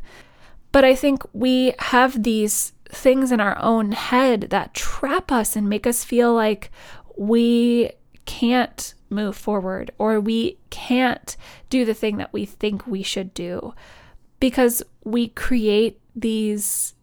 But 0.75 0.83
I 0.83 0.93
think 0.93 1.23
we 1.31 1.73
have 1.79 2.21
these 2.21 2.73
things 2.89 3.31
in 3.31 3.39
our 3.39 3.57
own 3.59 3.93
head 3.93 4.47
that 4.49 4.73
trap 4.73 5.31
us 5.31 5.55
and 5.55 5.69
make 5.69 5.87
us 5.87 6.03
feel 6.03 6.33
like 6.33 6.69
we 7.15 7.91
can't 8.25 8.93
move 9.09 9.37
forward 9.37 9.91
or 9.97 10.19
we 10.19 10.57
can't 10.71 11.37
do 11.69 11.85
the 11.85 11.93
thing 11.93 12.17
that 12.17 12.33
we 12.33 12.43
think 12.43 12.85
we 12.85 13.03
should 13.03 13.33
do 13.33 13.73
because 14.41 14.83
we 15.05 15.29
create 15.29 16.01
these 16.13 16.93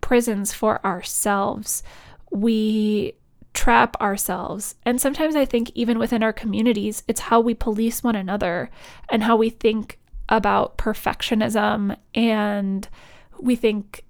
prisons 0.00 0.52
for 0.52 0.84
ourselves. 0.84 1.84
We 2.32 3.14
trap 3.54 3.96
ourselves. 4.00 4.74
And 4.84 5.00
sometimes 5.00 5.36
I 5.36 5.44
think, 5.44 5.70
even 5.76 6.00
within 6.00 6.24
our 6.24 6.32
communities, 6.32 7.04
it's 7.06 7.20
how 7.20 7.38
we 7.38 7.54
police 7.54 8.02
one 8.02 8.16
another 8.16 8.70
and 9.08 9.22
how 9.22 9.36
we 9.36 9.50
think 9.50 10.00
about 10.28 10.78
perfectionism 10.78 11.96
and 12.12 12.88
we 13.40 13.56
think 13.56 14.04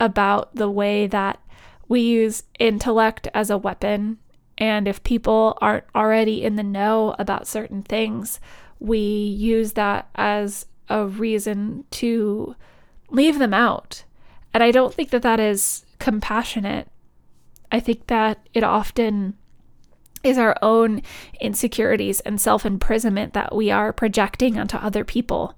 about 0.00 0.54
the 0.54 0.70
way 0.70 1.06
that 1.06 1.40
we 1.88 2.00
use 2.00 2.44
intellect 2.58 3.28
as 3.34 3.50
a 3.50 3.58
weapon. 3.58 4.18
And 4.58 4.86
if 4.86 5.02
people 5.02 5.58
aren't 5.60 5.84
already 5.94 6.42
in 6.42 6.56
the 6.56 6.62
know 6.62 7.14
about 7.18 7.46
certain 7.46 7.82
things, 7.82 8.40
we 8.78 8.98
use 8.98 9.72
that 9.72 10.08
as 10.14 10.66
a 10.88 11.06
reason 11.06 11.84
to 11.92 12.56
leave 13.10 13.38
them 13.38 13.54
out. 13.54 14.04
And 14.54 14.62
I 14.62 14.70
don't 14.70 14.92
think 14.92 15.10
that 15.10 15.22
that 15.22 15.40
is 15.40 15.84
compassionate 15.98 16.88
I 17.72 17.80
think 17.80 18.06
that 18.08 18.46
it 18.52 18.62
often 18.62 19.34
is 20.22 20.38
our 20.38 20.56
own 20.62 21.02
insecurities 21.40 22.20
and 22.20 22.40
self 22.40 22.64
imprisonment 22.64 23.32
that 23.32 23.54
we 23.54 23.70
are 23.70 23.92
projecting 23.92 24.58
onto 24.58 24.76
other 24.76 25.04
people. 25.04 25.54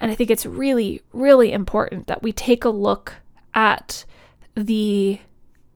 And 0.00 0.10
I 0.10 0.14
think 0.14 0.30
it's 0.30 0.46
really, 0.46 1.02
really 1.12 1.52
important 1.52 2.06
that 2.06 2.22
we 2.22 2.32
take 2.32 2.64
a 2.64 2.70
look 2.70 3.14
at 3.54 4.04
the 4.54 5.20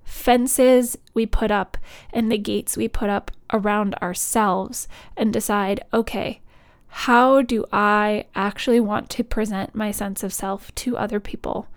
fences 0.05 0.98
we 1.14 1.26
put 1.26 1.50
up 1.50 1.76
and 2.12 2.31
the 2.31 2.38
gates 2.38 2.76
we 2.76 2.88
put 2.88 3.09
up 3.09 3.31
around 3.53 3.94
ourselves 3.96 4.88
and 5.16 5.33
decide 5.33 5.85
okay, 5.92 6.40
how 6.88 7.40
do 7.42 7.64
I 7.72 8.26
actually 8.35 8.81
want 8.81 9.11
to 9.11 9.24
present 9.24 9.74
my 9.74 9.92
sense 9.92 10.22
of 10.22 10.33
self 10.33 10.74
to 10.76 10.96
other 10.96 11.20
people? 11.20 11.68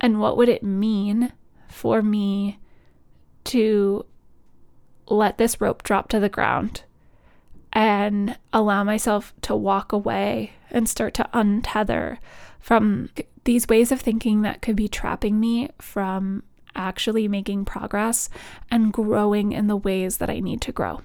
And 0.00 0.20
what 0.20 0.36
would 0.36 0.48
it 0.48 0.62
mean 0.62 1.32
for 1.68 2.02
me 2.02 2.58
to 3.44 4.04
let 5.06 5.38
this 5.38 5.60
rope 5.60 5.82
drop 5.82 6.08
to 6.08 6.20
the 6.20 6.28
ground 6.28 6.82
and 7.72 8.38
allow 8.52 8.84
myself 8.84 9.34
to 9.42 9.54
walk 9.54 9.92
away 9.92 10.52
and 10.70 10.88
start 10.88 11.14
to 11.14 11.28
untether 11.34 12.18
from 12.60 13.10
these 13.44 13.68
ways 13.68 13.92
of 13.92 14.00
thinking 14.00 14.42
that 14.42 14.62
could 14.62 14.76
be 14.76 14.88
trapping 14.88 15.38
me 15.38 15.68
from 15.80 16.42
actually 16.76 17.28
making 17.28 17.64
progress 17.64 18.28
and 18.70 18.92
growing 18.92 19.52
in 19.52 19.66
the 19.66 19.76
ways 19.76 20.18
that 20.18 20.30
I 20.30 20.40
need 20.40 20.60
to 20.62 20.72
grow. 20.72 21.02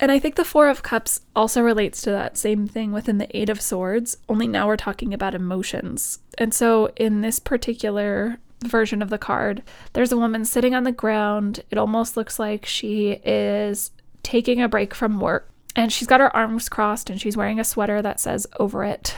And 0.00 0.12
I 0.12 0.18
think 0.18 0.36
the 0.36 0.44
Four 0.44 0.68
of 0.68 0.82
Cups 0.82 1.22
also 1.34 1.60
relates 1.60 2.00
to 2.02 2.10
that 2.10 2.38
same 2.38 2.68
thing 2.68 2.92
within 2.92 3.18
the 3.18 3.36
Eight 3.36 3.48
of 3.48 3.60
Swords, 3.60 4.16
only 4.28 4.46
now 4.46 4.68
we're 4.68 4.76
talking 4.76 5.12
about 5.12 5.34
emotions. 5.34 6.20
And 6.36 6.54
so 6.54 6.90
in 6.96 7.20
this 7.20 7.40
particular 7.40 8.38
version 8.64 9.02
of 9.02 9.10
the 9.10 9.18
card, 9.18 9.62
there's 9.92 10.12
a 10.12 10.16
woman 10.16 10.44
sitting 10.44 10.74
on 10.74 10.84
the 10.84 10.92
ground. 10.92 11.60
It 11.70 11.78
almost 11.78 12.16
looks 12.16 12.38
like 12.38 12.66
she 12.66 13.12
is 13.24 13.90
taking 14.22 14.60
a 14.60 14.68
break 14.68 14.94
from 14.94 15.20
work. 15.20 15.50
And 15.76 15.92
she's 15.92 16.08
got 16.08 16.20
her 16.20 16.34
arms 16.34 16.68
crossed 16.68 17.08
and 17.08 17.20
she's 17.20 17.36
wearing 17.36 17.60
a 17.60 17.64
sweater 17.64 18.02
that 18.02 18.18
says 18.18 18.46
over 18.58 18.82
it, 18.84 19.14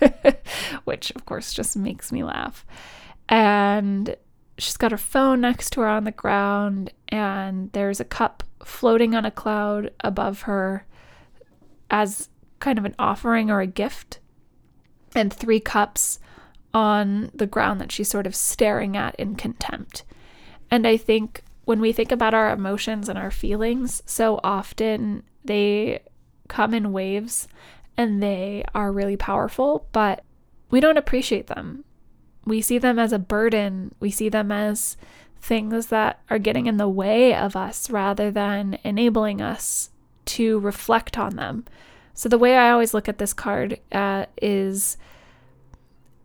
which 0.84 1.12
of 1.12 1.24
course 1.24 1.52
just 1.52 1.76
makes 1.76 2.10
me 2.10 2.24
laugh. 2.24 2.66
And 3.28 4.16
she's 4.58 4.76
got 4.76 4.90
her 4.90 4.98
phone 4.98 5.40
next 5.40 5.70
to 5.70 5.80
her 5.80 5.88
on 5.88 6.04
the 6.04 6.10
ground, 6.10 6.92
and 7.08 7.70
there's 7.72 8.00
a 8.00 8.04
cup 8.04 8.42
floating 8.64 9.14
on 9.14 9.24
a 9.24 9.30
cloud 9.30 9.92
above 10.00 10.42
her 10.42 10.84
as 11.90 12.28
kind 12.58 12.78
of 12.78 12.84
an 12.84 12.94
offering 12.98 13.50
or 13.50 13.60
a 13.60 13.66
gift, 13.66 14.18
and 15.14 15.32
three 15.32 15.60
cups 15.60 16.18
on 16.78 17.28
the 17.34 17.44
ground 17.44 17.80
that 17.80 17.90
she's 17.90 18.08
sort 18.08 18.24
of 18.24 18.36
staring 18.36 18.96
at 18.96 19.12
in 19.16 19.34
contempt. 19.34 20.04
And 20.70 20.86
I 20.86 20.96
think 20.96 21.42
when 21.64 21.80
we 21.80 21.90
think 21.90 22.12
about 22.12 22.34
our 22.34 22.52
emotions 22.52 23.08
and 23.08 23.18
our 23.18 23.32
feelings, 23.32 24.00
so 24.06 24.38
often 24.44 25.24
they 25.44 26.04
come 26.46 26.72
in 26.72 26.92
waves 26.92 27.48
and 27.96 28.22
they 28.22 28.62
are 28.76 28.92
really 28.92 29.16
powerful, 29.16 29.88
but 29.90 30.22
we 30.70 30.78
don't 30.78 30.96
appreciate 30.96 31.48
them. 31.48 31.84
We 32.44 32.60
see 32.60 32.78
them 32.78 32.96
as 32.96 33.12
a 33.12 33.18
burden, 33.18 33.92
we 33.98 34.12
see 34.12 34.28
them 34.28 34.52
as 34.52 34.96
things 35.40 35.88
that 35.88 36.20
are 36.30 36.38
getting 36.38 36.66
in 36.66 36.76
the 36.76 36.88
way 36.88 37.34
of 37.34 37.56
us 37.56 37.90
rather 37.90 38.30
than 38.30 38.78
enabling 38.84 39.42
us 39.42 39.90
to 40.26 40.60
reflect 40.60 41.18
on 41.18 41.34
them. 41.34 41.64
So, 42.14 42.28
the 42.28 42.38
way 42.38 42.56
I 42.56 42.70
always 42.70 42.94
look 42.94 43.08
at 43.08 43.18
this 43.18 43.32
card 43.32 43.80
uh, 43.90 44.26
is 44.40 44.96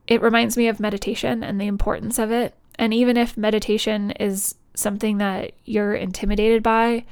it 0.08 0.22
reminds 0.22 0.58
me 0.58 0.68
of 0.68 0.80
meditation 0.80 1.44
and 1.44 1.60
the 1.60 1.68
importance 1.68 2.20
of 2.20 2.32
it. 2.32 2.56
And 2.76 2.94
even 2.94 3.18
if 3.18 3.38
meditation 3.38 4.12
is 4.12 4.56
something 4.76 5.18
that 5.20 5.54
you're 5.66 5.94
intimidated 5.94 6.64
by, 6.64 7.06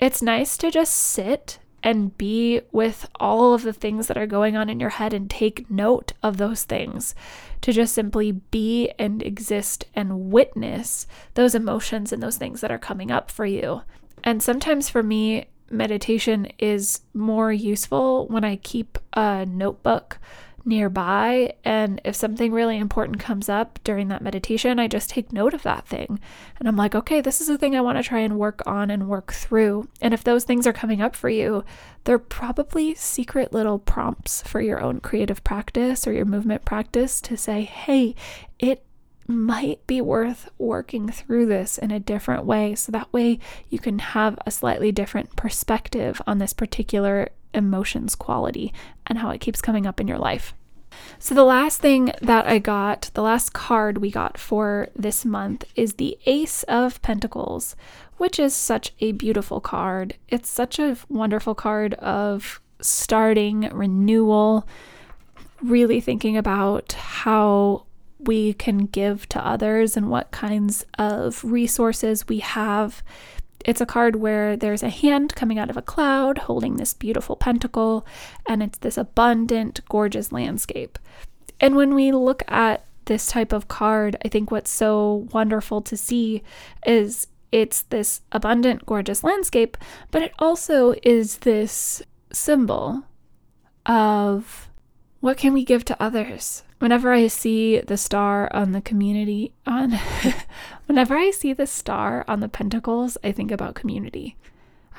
it's 0.00 0.22
nice 0.22 0.56
to 0.58 0.70
just 0.70 0.94
sit 0.94 1.58
and 1.82 2.16
be 2.16 2.62
with 2.72 3.06
all 3.20 3.52
of 3.52 3.62
the 3.62 3.72
things 3.72 4.06
that 4.06 4.16
are 4.16 4.26
going 4.26 4.56
on 4.56 4.70
in 4.70 4.80
your 4.80 4.90
head 4.90 5.12
and 5.12 5.28
take 5.28 5.70
note 5.70 6.14
of 6.22 6.38
those 6.38 6.64
things. 6.64 7.14
To 7.60 7.72
just 7.72 7.94
simply 7.94 8.32
be 8.32 8.90
and 8.98 9.22
exist 9.22 9.84
and 9.94 10.30
witness 10.30 11.06
those 11.34 11.54
emotions 11.54 12.12
and 12.12 12.22
those 12.22 12.36
things 12.36 12.60
that 12.62 12.70
are 12.70 12.78
coming 12.78 13.10
up 13.10 13.30
for 13.30 13.46
you. 13.46 13.82
And 14.22 14.42
sometimes 14.42 14.88
for 14.88 15.02
me, 15.02 15.46
meditation 15.70 16.46
is 16.58 17.00
more 17.12 17.52
useful 17.52 18.26
when 18.28 18.44
I 18.44 18.56
keep 18.56 18.98
a 19.12 19.46
notebook 19.46 20.18
nearby. 20.64 21.54
And 21.64 22.00
if 22.04 22.16
something 22.16 22.52
really 22.52 22.78
important 22.78 23.18
comes 23.18 23.48
up 23.48 23.78
during 23.84 24.08
that 24.08 24.22
meditation, 24.22 24.78
I 24.78 24.88
just 24.88 25.10
take 25.10 25.32
note 25.32 25.54
of 25.54 25.62
that 25.62 25.86
thing. 25.86 26.20
And 26.58 26.68
I'm 26.68 26.76
like, 26.76 26.94
okay, 26.94 27.20
this 27.20 27.40
is 27.40 27.48
a 27.48 27.58
thing 27.58 27.76
I 27.76 27.80
want 27.80 27.98
to 27.98 28.04
try 28.04 28.20
and 28.20 28.38
work 28.38 28.62
on 28.66 28.90
and 28.90 29.08
work 29.08 29.32
through. 29.32 29.88
And 30.00 30.14
if 30.14 30.24
those 30.24 30.44
things 30.44 30.66
are 30.66 30.72
coming 30.72 31.02
up 31.02 31.14
for 31.14 31.28
you, 31.28 31.64
they're 32.04 32.18
probably 32.18 32.94
secret 32.94 33.52
little 33.52 33.78
prompts 33.78 34.42
for 34.42 34.60
your 34.60 34.80
own 34.80 35.00
creative 35.00 35.44
practice 35.44 36.06
or 36.06 36.12
your 36.12 36.26
movement 36.26 36.64
practice 36.64 37.20
to 37.22 37.36
say, 37.36 37.62
hey, 37.62 38.14
it 38.58 38.84
might 39.26 39.86
be 39.86 40.00
worth 40.00 40.50
working 40.58 41.08
through 41.08 41.46
this 41.46 41.78
in 41.78 41.90
a 41.90 42.00
different 42.00 42.44
way. 42.44 42.74
So 42.74 42.92
that 42.92 43.12
way 43.12 43.38
you 43.70 43.78
can 43.78 43.98
have 43.98 44.38
a 44.44 44.50
slightly 44.50 44.92
different 44.92 45.34
perspective 45.36 46.20
on 46.26 46.38
this 46.38 46.52
particular 46.52 47.30
emotions 47.54 48.14
quality 48.14 48.72
and 49.06 49.18
how 49.18 49.30
it 49.30 49.40
keeps 49.40 49.62
coming 49.62 49.86
up 49.86 50.00
in 50.00 50.08
your 50.08 50.18
life. 50.18 50.54
So, 51.18 51.34
the 51.34 51.44
last 51.44 51.80
thing 51.80 52.12
that 52.22 52.46
I 52.46 52.58
got, 52.58 53.10
the 53.14 53.22
last 53.22 53.52
card 53.52 53.98
we 53.98 54.10
got 54.10 54.38
for 54.38 54.88
this 54.94 55.24
month 55.24 55.64
is 55.74 55.94
the 55.94 56.18
Ace 56.26 56.62
of 56.64 57.02
Pentacles, 57.02 57.74
which 58.16 58.38
is 58.38 58.54
such 58.54 58.92
a 59.00 59.12
beautiful 59.12 59.60
card. 59.60 60.14
It's 60.28 60.48
such 60.48 60.78
a 60.78 60.96
wonderful 61.08 61.54
card 61.54 61.94
of 61.94 62.60
starting, 62.80 63.68
renewal, 63.72 64.68
really 65.62 66.00
thinking 66.00 66.36
about 66.36 66.92
how 66.92 67.86
we 68.18 68.54
can 68.54 68.86
give 68.86 69.28
to 69.30 69.46
others 69.46 69.96
and 69.96 70.10
what 70.10 70.30
kinds 70.30 70.84
of 70.98 71.42
resources 71.44 72.28
we 72.28 72.38
have 72.38 73.02
it's 73.64 73.80
a 73.80 73.86
card 73.86 74.16
where 74.16 74.56
there's 74.56 74.82
a 74.82 74.88
hand 74.88 75.34
coming 75.34 75.58
out 75.58 75.70
of 75.70 75.76
a 75.76 75.82
cloud 75.82 76.38
holding 76.38 76.76
this 76.76 76.94
beautiful 76.94 77.36
pentacle, 77.36 78.06
and 78.46 78.62
it's 78.62 78.78
this 78.78 78.98
abundant, 78.98 79.80
gorgeous 79.88 80.32
landscape. 80.32 80.98
And 81.60 81.76
when 81.76 81.94
we 81.94 82.12
look 82.12 82.42
at 82.48 82.84
this 83.06 83.26
type 83.26 83.52
of 83.52 83.68
card, 83.68 84.16
I 84.24 84.28
think 84.28 84.50
what's 84.50 84.70
so 84.70 85.28
wonderful 85.32 85.82
to 85.82 85.96
see 85.96 86.42
is 86.86 87.26
it's 87.52 87.82
this 87.82 88.20
abundant, 88.32 88.84
gorgeous 88.84 89.22
landscape, 89.22 89.76
but 90.10 90.22
it 90.22 90.32
also 90.38 90.94
is 91.02 91.38
this 91.38 92.02
symbol 92.32 93.04
of 93.86 94.68
what 95.20 95.36
can 95.36 95.52
we 95.52 95.64
give 95.64 95.84
to 95.86 96.02
others? 96.02 96.64
Whenever 96.80 97.12
I 97.12 97.28
see 97.28 97.80
the 97.80 97.96
star 97.96 98.52
on 98.52 98.72
the 98.72 98.82
community 98.82 99.54
on 99.66 99.98
whenever 100.86 101.16
I 101.16 101.30
see 101.30 101.52
the 101.52 101.66
star 101.66 102.24
on 102.28 102.40
the 102.40 102.48
pentacles, 102.48 103.16
I 103.22 103.32
think 103.32 103.50
about 103.50 103.74
community. 103.74 104.36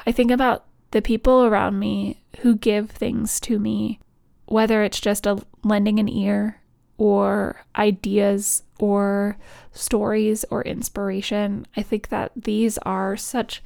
I 0.06 0.12
think 0.12 0.32
about 0.32 0.65
the 0.91 1.02
people 1.02 1.45
around 1.45 1.80
me 1.80 2.21
who 2.39 2.56
give 2.56 2.89
things 2.89 3.39
to 3.41 3.60
me, 3.60 4.00
whether 4.45 4.84
it's 4.84 5.00
just 5.00 5.26
a 5.26 5.43
lending 5.63 6.00
an 6.00 6.10
ear 6.10 6.62
or 6.98 7.65
ideas 7.76 8.63
or 8.80 9.38
stories 9.71 10.45
or 10.50 10.63
inspiration. 10.63 11.65
I 11.76 11.82
think 11.82 12.10
that 12.10 12.32
these 12.36 12.78
are 12.80 13.17
such 13.17 13.62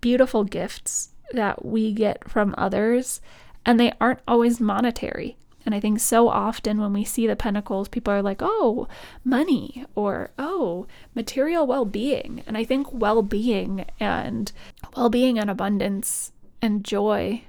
beautiful 0.00 0.44
gifts 0.44 1.10
that 1.32 1.64
we 1.64 1.92
get 1.92 2.28
from 2.28 2.54
others, 2.56 3.20
and 3.64 3.78
they 3.78 3.92
aren't 4.00 4.20
always 4.26 4.60
monetary. 4.60 5.36
And 5.68 5.74
I 5.74 5.80
think 5.80 6.00
so 6.00 6.30
often 6.30 6.80
when 6.80 6.94
we 6.94 7.04
see 7.04 7.26
the 7.26 7.36
pentacles, 7.36 7.88
people 7.88 8.10
are 8.10 8.22
like, 8.22 8.38
oh, 8.40 8.88
money 9.22 9.84
or 9.94 10.30
oh, 10.38 10.86
material 11.14 11.66
well 11.66 11.84
being. 11.84 12.42
And 12.46 12.56
I 12.56 12.64
think 12.64 12.90
well 12.90 13.20
being 13.20 13.84
and 14.00 14.50
well 14.96 15.10
being 15.10 15.38
and 15.38 15.50
abundance 15.50 16.32
and 16.62 16.82
joy 16.82 17.42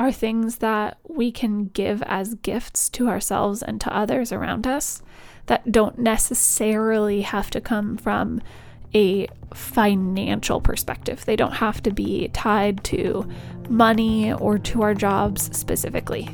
are 0.00 0.10
things 0.10 0.56
that 0.56 0.98
we 1.06 1.30
can 1.30 1.66
give 1.66 2.02
as 2.06 2.34
gifts 2.34 2.88
to 2.88 3.08
ourselves 3.08 3.62
and 3.62 3.80
to 3.82 3.96
others 3.96 4.32
around 4.32 4.66
us 4.66 5.00
that 5.46 5.70
don't 5.70 6.00
necessarily 6.00 7.20
have 7.20 7.50
to 7.50 7.60
come 7.60 7.96
from 7.96 8.40
a 8.96 9.28
financial 9.54 10.60
perspective. 10.60 11.24
They 11.24 11.36
don't 11.36 11.52
have 11.52 11.84
to 11.84 11.92
be 11.92 12.30
tied 12.32 12.82
to 12.82 13.30
money 13.68 14.32
or 14.32 14.58
to 14.58 14.82
our 14.82 14.94
jobs 14.94 15.56
specifically. 15.56 16.28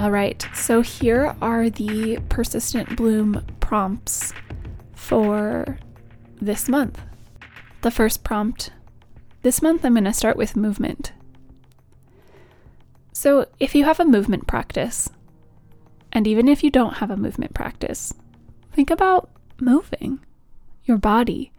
All 0.00 0.10
right, 0.10 0.48
so 0.54 0.80
here 0.80 1.36
are 1.42 1.68
the 1.68 2.20
persistent 2.30 2.96
bloom 2.96 3.44
prompts 3.60 4.32
for 4.94 5.78
this 6.40 6.70
month. 6.70 7.02
The 7.82 7.90
first 7.90 8.24
prompt 8.24 8.70
this 9.42 9.60
month, 9.60 9.84
I'm 9.84 9.92
going 9.92 10.04
to 10.04 10.14
start 10.14 10.38
with 10.38 10.56
movement. 10.56 11.12
So, 13.12 13.44
if 13.58 13.74
you 13.74 13.84
have 13.84 14.00
a 14.00 14.06
movement 14.06 14.46
practice, 14.46 15.10
and 16.14 16.26
even 16.26 16.48
if 16.48 16.64
you 16.64 16.70
don't 16.70 16.96
have 16.96 17.10
a 17.10 17.16
movement 17.18 17.52
practice, 17.52 18.14
think 18.72 18.88
about 18.88 19.28
moving 19.60 20.20
your 20.86 20.96
body 20.96 21.52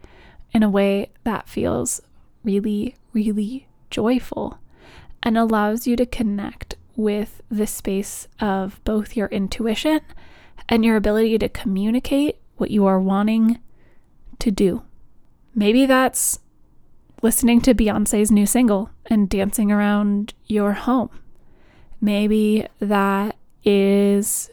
in 0.52 0.64
a 0.64 0.68
way 0.68 1.12
that 1.22 1.48
feels 1.48 2.02
really, 2.42 2.96
really 3.12 3.68
joyful 3.88 4.58
and 5.22 5.38
allows 5.38 5.86
you 5.86 5.94
to 5.94 6.04
connect 6.04 6.74
with 6.96 7.40
the 7.50 7.66
space 7.66 8.28
of 8.40 8.80
both 8.84 9.16
your 9.16 9.28
intuition 9.28 10.00
and 10.68 10.84
your 10.84 10.96
ability 10.96 11.38
to 11.38 11.48
communicate 11.48 12.36
what 12.56 12.70
you 12.70 12.86
are 12.86 13.00
wanting 13.00 13.58
to 14.38 14.50
do. 14.50 14.82
Maybe 15.54 15.86
that's 15.86 16.38
listening 17.22 17.60
to 17.62 17.74
Beyonce's 17.74 18.30
new 18.30 18.46
single 18.46 18.90
and 19.06 19.28
dancing 19.28 19.70
around 19.70 20.34
your 20.46 20.72
home. 20.72 21.10
Maybe 22.00 22.66
that 22.80 23.36
is 23.64 24.50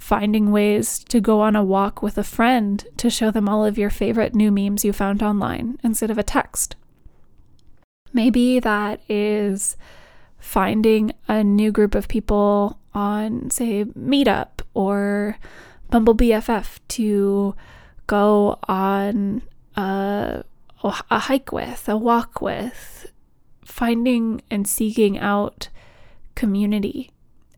finding 0.00 0.50
ways 0.50 1.00
to 1.04 1.20
go 1.20 1.40
on 1.40 1.54
a 1.54 1.64
walk 1.64 2.02
with 2.02 2.18
a 2.18 2.24
friend 2.24 2.84
to 2.96 3.10
show 3.10 3.30
them 3.30 3.48
all 3.48 3.64
of 3.64 3.78
your 3.78 3.90
favorite 3.90 4.34
new 4.34 4.50
memes 4.50 4.84
you 4.84 4.92
found 4.92 5.22
online 5.22 5.78
instead 5.84 6.10
of 6.10 6.18
a 6.18 6.22
text. 6.22 6.76
Maybe 8.12 8.58
that 8.60 9.00
is 9.08 9.76
finding 10.38 11.12
a 11.26 11.42
new 11.44 11.72
group 11.72 11.94
of 11.94 12.08
people 12.08 12.78
on, 12.94 13.50
say, 13.50 13.84
Meetup 13.84 14.60
or 14.74 15.36
Bumble 15.90 16.14
BFF 16.14 16.80
to 16.88 17.54
go 18.06 18.58
on 18.68 19.42
a, 19.76 20.44
a 20.82 21.18
hike 21.18 21.52
with, 21.52 21.88
a 21.88 21.96
walk 21.96 22.40
with, 22.40 23.10
finding 23.64 24.42
and 24.50 24.66
seeking 24.66 25.18
out 25.18 25.68
community 26.34 27.10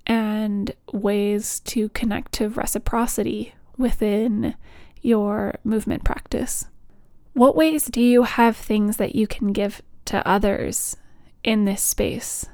and 0.07 0.73
ways 0.93 1.61
to 1.61 1.89
connect 1.91 2.33
to 2.33 2.49
reciprocity 2.49 3.55
within 3.77 4.55
your 5.03 5.55
movement 5.65 6.05
practice. 6.05 6.67
What 7.33 7.57
ways 7.57 7.87
do 7.87 8.01
you 8.01 8.25
have 8.25 8.57
things 8.57 8.97
that 8.97 9.15
you 9.15 9.27
can 9.27 9.53
give 9.53 9.83
to 10.07 10.27
others 10.27 10.97
in 11.45 11.65
this 11.65 11.81
space? 11.81 12.47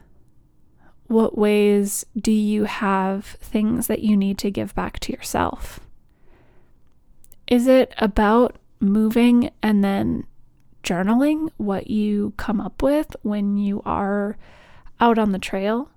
What 1.09 1.39
ways 1.39 2.05
do 2.17 2.33
you 2.33 2.65
have 2.65 3.25
things 3.25 3.87
that 3.87 4.01
you 4.01 4.17
need 4.17 4.39
to 4.39 4.51
give 4.51 4.75
back 4.75 4.99
to 5.01 5.13
yourself? 5.13 5.81
Is 7.47 7.67
it 7.67 7.95
about 7.99 8.57
moving 8.81 9.51
and 9.63 9.85
then 9.85 10.27
journaling 10.83 11.51
what 11.57 11.89
you 11.89 12.33
come 12.37 12.61
up 12.61 12.83
with 12.83 13.15
when 13.23 13.57
you 13.57 13.83
are 13.85 14.37
out 15.01 15.19
on 15.19 15.33
the 15.33 15.39
trail? 15.39 15.91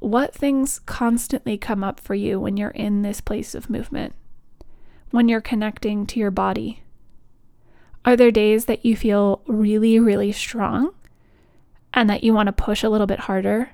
What 0.00 0.34
things 0.34 0.78
constantly 0.78 1.58
come 1.58 1.82
up 1.82 2.00
for 2.00 2.14
you 2.14 2.38
when 2.38 2.56
you're 2.56 2.70
in 2.70 3.02
this 3.02 3.20
place 3.20 3.54
of 3.54 3.68
movement? 3.68 4.14
When 5.10 5.28
you're 5.28 5.40
connecting 5.40 6.06
to 6.06 6.20
your 6.20 6.30
body? 6.30 6.82
Are 8.04 8.16
there 8.16 8.30
days 8.30 8.66
that 8.66 8.86
you 8.86 8.96
feel 8.96 9.42
really, 9.46 9.98
really 9.98 10.32
strong 10.32 10.94
and 11.92 12.08
that 12.08 12.22
you 12.22 12.32
want 12.32 12.46
to 12.46 12.52
push 12.52 12.82
a 12.82 12.88
little 12.88 13.06
bit 13.06 13.20
harder? 13.20 13.70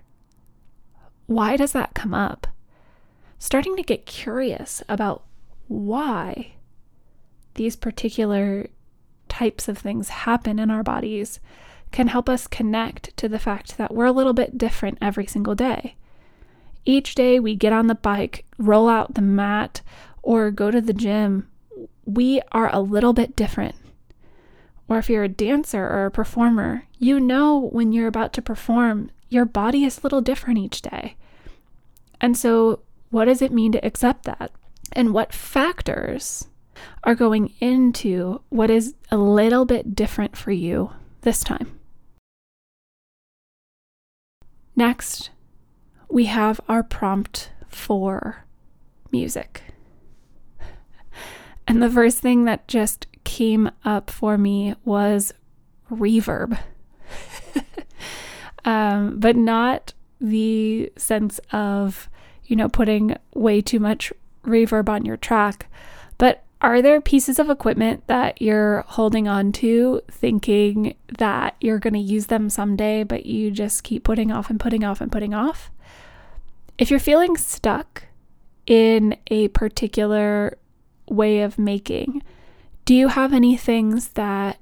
Why 1.26 1.56
does 1.56 1.72
that 1.72 1.94
come 1.94 2.14
up? 2.14 2.46
Starting 3.38 3.76
to 3.76 3.82
get 3.82 4.06
curious 4.06 4.82
about 4.88 5.24
why 5.68 6.54
these 7.54 7.76
particular 7.76 8.68
types 9.28 9.68
of 9.68 9.78
things 9.78 10.08
happen 10.08 10.58
in 10.58 10.70
our 10.70 10.82
bodies 10.82 11.40
can 11.92 12.08
help 12.08 12.28
us 12.28 12.46
connect 12.46 13.16
to 13.16 13.28
the 13.28 13.38
fact 13.38 13.78
that 13.78 13.94
we're 13.94 14.04
a 14.04 14.12
little 14.12 14.32
bit 14.32 14.58
different 14.58 14.98
every 15.00 15.26
single 15.26 15.54
day. 15.54 15.96
Each 16.84 17.14
day 17.14 17.40
we 17.40 17.54
get 17.54 17.72
on 17.72 17.86
the 17.86 17.94
bike, 17.94 18.44
roll 18.58 18.88
out 18.88 19.14
the 19.14 19.22
mat, 19.22 19.80
or 20.22 20.50
go 20.50 20.70
to 20.70 20.80
the 20.80 20.92
gym, 20.92 21.48
we 22.04 22.40
are 22.52 22.68
a 22.72 22.80
little 22.80 23.12
bit 23.12 23.36
different. 23.36 23.74
Or 24.88 24.98
if 24.98 25.08
you're 25.08 25.24
a 25.24 25.28
dancer 25.28 25.82
or 25.82 26.06
a 26.06 26.10
performer, 26.10 26.84
you 26.98 27.18
know 27.20 27.58
when 27.72 27.92
you're 27.92 28.08
about 28.08 28.32
to 28.34 28.42
perform 28.42 29.10
your 29.34 29.44
body 29.44 29.84
is 29.84 29.98
a 29.98 30.02
little 30.02 30.20
different 30.20 30.58
each 30.58 30.80
day. 30.80 31.16
And 32.20 32.36
so, 32.36 32.80
what 33.10 33.26
does 33.26 33.42
it 33.42 33.52
mean 33.52 33.72
to 33.72 33.84
accept 33.84 34.24
that? 34.24 34.52
And 34.92 35.12
what 35.12 35.32
factors 35.32 36.48
are 37.02 37.14
going 37.14 37.52
into 37.60 38.40
what 38.48 38.70
is 38.70 38.94
a 39.10 39.16
little 39.16 39.64
bit 39.64 39.94
different 39.94 40.36
for 40.36 40.52
you 40.52 40.92
this 41.22 41.42
time? 41.42 41.78
Next, 44.76 45.30
we 46.08 46.26
have 46.26 46.60
our 46.68 46.82
prompt 46.82 47.50
for 47.68 48.44
music. 49.10 49.62
And 51.66 51.82
the 51.82 51.90
first 51.90 52.18
thing 52.18 52.44
that 52.44 52.68
just 52.68 53.06
came 53.24 53.70
up 53.84 54.10
for 54.10 54.36
me 54.36 54.74
was 54.84 55.32
reverb. 55.90 56.58
um, 58.64 59.18
but 59.18 59.36
not 59.36 59.92
the 60.20 60.90
sense 60.96 61.40
of, 61.52 62.08
you 62.44 62.56
know, 62.56 62.68
putting 62.68 63.16
way 63.34 63.60
too 63.60 63.78
much 63.78 64.12
reverb 64.44 64.88
on 64.88 65.04
your 65.04 65.16
track. 65.16 65.68
But 66.18 66.44
are 66.60 66.80
there 66.80 67.00
pieces 67.00 67.38
of 67.38 67.50
equipment 67.50 68.06
that 68.06 68.40
you're 68.40 68.84
holding 68.88 69.28
on 69.28 69.52
to 69.52 70.00
thinking 70.10 70.94
that 71.18 71.56
you're 71.60 71.78
going 71.78 71.94
to 71.94 71.98
use 71.98 72.26
them 72.26 72.48
someday, 72.48 73.04
but 73.04 73.26
you 73.26 73.50
just 73.50 73.84
keep 73.84 74.04
putting 74.04 74.32
off 74.32 74.48
and 74.48 74.58
putting 74.58 74.82
off 74.82 75.00
and 75.00 75.12
putting 75.12 75.34
off? 75.34 75.70
If 76.78 76.90
you're 76.90 77.00
feeling 77.00 77.36
stuck 77.36 78.04
in 78.66 79.16
a 79.26 79.48
particular 79.48 80.56
way 81.06 81.42
of 81.42 81.58
making, 81.58 82.22
do 82.84 82.94
you 82.94 83.08
have 83.08 83.32
any 83.34 83.56
things 83.56 84.08
that 84.08 84.58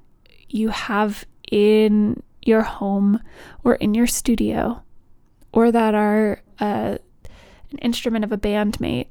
you 0.49 0.69
have 0.69 1.25
in 1.51 2.21
your 2.47 2.61
home 2.61 3.21
or 3.63 3.75
in 3.75 3.93
your 3.93 4.07
studio 4.07 4.83
or 5.51 5.71
that 5.71 5.95
are 5.95 6.41
uh, 6.59 6.97
an 7.71 7.77
instrument 7.79 8.25
of 8.25 8.31
a 8.31 8.37
bandmate 8.37 9.07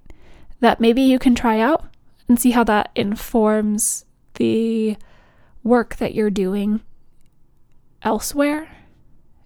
that 0.61 0.81
maybe 0.81 1.03
you 1.03 1.19
can 1.19 1.35
try 1.35 1.61
out 1.61 1.85
and 2.29 2.41
see 2.41 2.51
how 2.53 2.65
that 2.65 2.91
informs 2.95 4.05
the 4.35 4.97
work 5.63 5.97
that 5.97 6.15
you're 6.15 6.31
doing 6.31 6.81
elsewhere? 8.03 8.69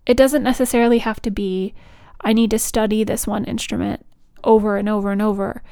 It 0.06 0.16
doesn't 0.16 0.42
necessarily 0.42 0.98
have 0.98 1.20
to 1.22 1.30
be, 1.30 1.74
I 2.20 2.32
need 2.32 2.50
to 2.50 2.58
study 2.58 3.04
this 3.04 3.26
one 3.26 3.44
instrument 3.44 4.06
over 4.44 4.76
and 4.76 4.88
over 4.88 5.10
and 5.10 5.20
over. 5.20 5.62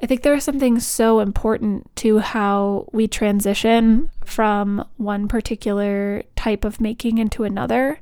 I 0.00 0.06
think 0.06 0.22
there 0.22 0.34
is 0.34 0.44
something 0.44 0.78
so 0.78 1.18
important 1.18 1.94
to 1.96 2.18
how 2.18 2.88
we 2.92 3.08
transition 3.08 4.10
from 4.24 4.86
one 4.96 5.26
particular 5.26 6.22
type 6.36 6.64
of 6.64 6.80
making 6.80 7.18
into 7.18 7.42
another 7.44 8.00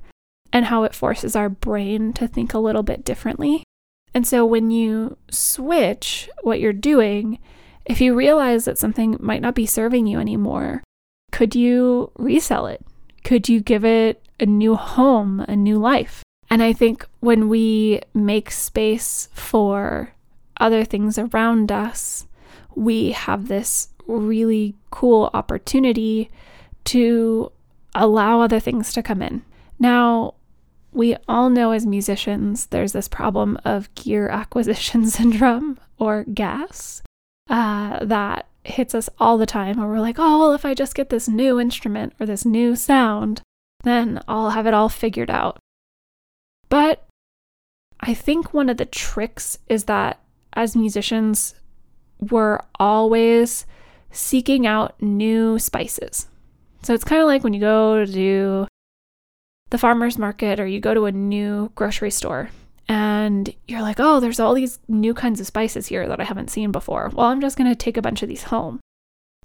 and 0.53 0.66
how 0.66 0.84
it 0.84 0.94
forces 0.94 1.34
our 1.34 1.49
brain 1.49 2.12
to 2.14 2.28
think 2.28 2.53
a 2.53 2.59
little 2.59 2.82
bit 2.82 3.05
differently. 3.05 3.62
And 4.12 4.26
so 4.26 4.44
when 4.44 4.70
you 4.70 5.16
switch 5.30 6.28
what 6.42 6.61
you're 6.61 6.72
doing, 6.72 7.38
if 7.84 8.01
you 8.01 8.14
realize 8.14 8.64
that 8.66 8.78
something 8.78 9.16
might 9.20 9.42
not 9.42 9.55
be 9.55 9.66
serving 9.66 10.07
you 10.07 10.18
anymore, 10.18 10.82
could 11.32 11.55
you 11.55 12.11
resell 12.16 12.66
it? 12.66 12.84
Could 13.24 13.49
you 13.49 13.61
give 13.61 13.84
it 13.84 14.22
a 14.38 14.47
new 14.47 14.74
home, 14.74 15.40
a 15.40 15.57
new 15.57 15.78
life? 15.78 16.22
And 16.49 16.62
I 16.62 16.72
think 16.72 17.07
when 17.20 17.49
we 17.49 18.01
make 18.14 18.51
space 18.51 19.28
for 19.32 20.12
other 20.59 20.85
things 20.85 21.19
around 21.19 21.71
us, 21.71 22.27
we 22.75 23.13
have 23.13 23.49
this 23.49 23.89
really 24.07 24.75
cool 24.91 25.31
opportunity 25.35 26.31
to 26.85 27.51
allow 27.95 28.41
other 28.41 28.61
things 28.61 28.93
to 28.93 29.03
come 29.03 29.23
in. 29.23 29.43
Now, 29.79 30.35
we 30.93 31.17
all 31.29 31.51
know 31.51 31.73
as 31.73 31.87
musicians, 31.87 32.67
there's 32.67 32.93
this 32.93 33.09
problem 33.09 33.59
of 33.65 33.93
gear 33.95 34.29
acquisition 34.31 35.07
syndrome 35.07 35.79
or 35.99 36.25
GAS 36.25 37.03
uh, 37.51 38.05
that 38.05 38.47
hits 38.65 38.95
us 38.95 39.09
all 39.19 39.39
the 39.39 39.47
time 39.47 39.79
where 39.79 39.89
we're 39.89 40.01
like, 40.01 40.19
oh, 40.19 40.39
well, 40.39 40.53
if 40.53 40.65
I 40.65 40.75
just 40.75 40.95
get 40.95 41.11
this 41.11 41.29
new 41.29 41.61
instrument 41.61 42.15
or 42.19 42.27
this 42.27 42.45
new 42.45 42.75
sound, 42.75 43.43
then 43.85 44.21
I'll 44.27 44.51
have 44.51 44.67
it 44.67 44.75
all 44.75 44.89
figured 44.89 45.31
out. 45.31 45.59
But 46.69 47.07
I 48.01 48.15
think 48.15 48.53
one 48.53 48.69
of 48.69 48.77
the 48.77 48.85
tricks 48.85 49.59
is 49.69 49.85
that 49.85 50.21
as 50.57 50.75
musicians, 50.75 51.55
we're 52.19 52.59
always 52.81 53.67
seeking 54.11 54.67
out 54.67 55.01
new 55.01 55.59
spices. 55.59 56.27
So 56.83 56.95
it's 56.95 57.05
kind 57.05 57.21
of 57.21 57.27
like 57.27 57.45
when 57.45 57.53
you 57.53 57.61
go 57.61 58.05
to 58.05 58.67
the 59.71 59.79
farmer's 59.79 60.19
market 60.19 60.59
or 60.59 60.67
you 60.67 60.81
go 60.81 60.95
to 60.95 61.07
a 61.07 61.13
new 61.13 61.71
grocery 61.75 62.11
store 62.11 62.51
and 62.89 63.53
you're 63.67 63.83
like, 63.83 63.99
oh, 63.99 64.21
there's 64.21 64.41
all 64.41 64.55
these 64.55 64.79
new 64.89 65.13
kinds 65.13 65.41
of 65.41 65.47
spices 65.47 65.89
here 65.89 66.09
that 66.09 66.21
I 66.21 66.25
haven't 66.25 66.51
seen 66.51 66.73
before. 66.73 67.11
Well, 67.13 67.27
I'm 67.27 67.41
just 67.41 67.59
going 67.59 67.69
to 67.69 67.77
take 67.77 67.97
a 67.97 68.03
bunch 68.03 68.23
of 68.23 68.29
these 68.29 68.45
home. 68.45 68.81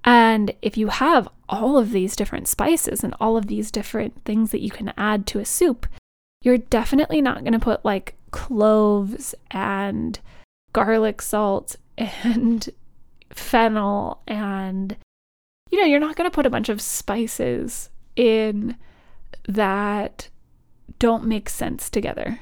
And 0.03 0.53
if 0.61 0.77
you 0.77 0.87
have 0.87 1.27
all 1.49 1.77
of 1.77 1.91
these 1.91 2.15
different 2.15 2.47
spices 2.47 3.03
and 3.03 3.13
all 3.19 3.37
of 3.37 3.47
these 3.47 3.71
different 3.71 4.23
things 4.23 4.51
that 4.51 4.61
you 4.61 4.71
can 4.71 4.93
add 4.97 5.27
to 5.27 5.39
a 5.39 5.45
soup, 5.45 5.87
you're 6.43 6.57
definitely 6.57 7.21
not 7.21 7.41
going 7.41 7.53
to 7.53 7.59
put 7.59 7.85
like 7.85 8.15
cloves 8.31 9.35
and 9.51 10.19
garlic 10.73 11.21
salt 11.21 11.75
and 11.97 12.69
fennel 13.29 14.21
and 14.27 14.97
you 15.71 15.79
know, 15.79 15.85
you're 15.85 16.01
not 16.01 16.17
going 16.17 16.29
to 16.29 16.35
put 16.35 16.45
a 16.45 16.49
bunch 16.49 16.69
of 16.69 16.81
spices 16.81 17.89
in 18.15 18.75
that 19.47 20.29
don't 20.99 21.25
make 21.25 21.49
sense 21.49 21.89
together. 21.89 22.39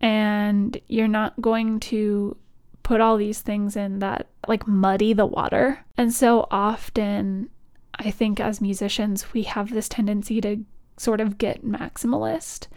And 0.00 0.80
you're 0.88 1.08
not 1.08 1.38
going 1.40 1.80
to 1.80 2.36
put 2.82 3.00
all 3.00 3.18
these 3.18 3.42
things 3.42 3.76
in 3.76 3.98
that 3.98 4.28
like 4.46 4.66
muddy 4.66 5.12
the 5.12 5.26
water. 5.26 5.84
And 5.96 6.12
so 6.12 6.46
often, 6.50 7.50
I 7.94 8.10
think 8.10 8.40
as 8.40 8.60
musicians, 8.60 9.32
we 9.34 9.42
have 9.42 9.70
this 9.70 9.88
tendency 9.88 10.40
to 10.40 10.64
sort 10.96 11.20
of 11.20 11.36
get 11.36 11.64
maximalist 11.64 12.68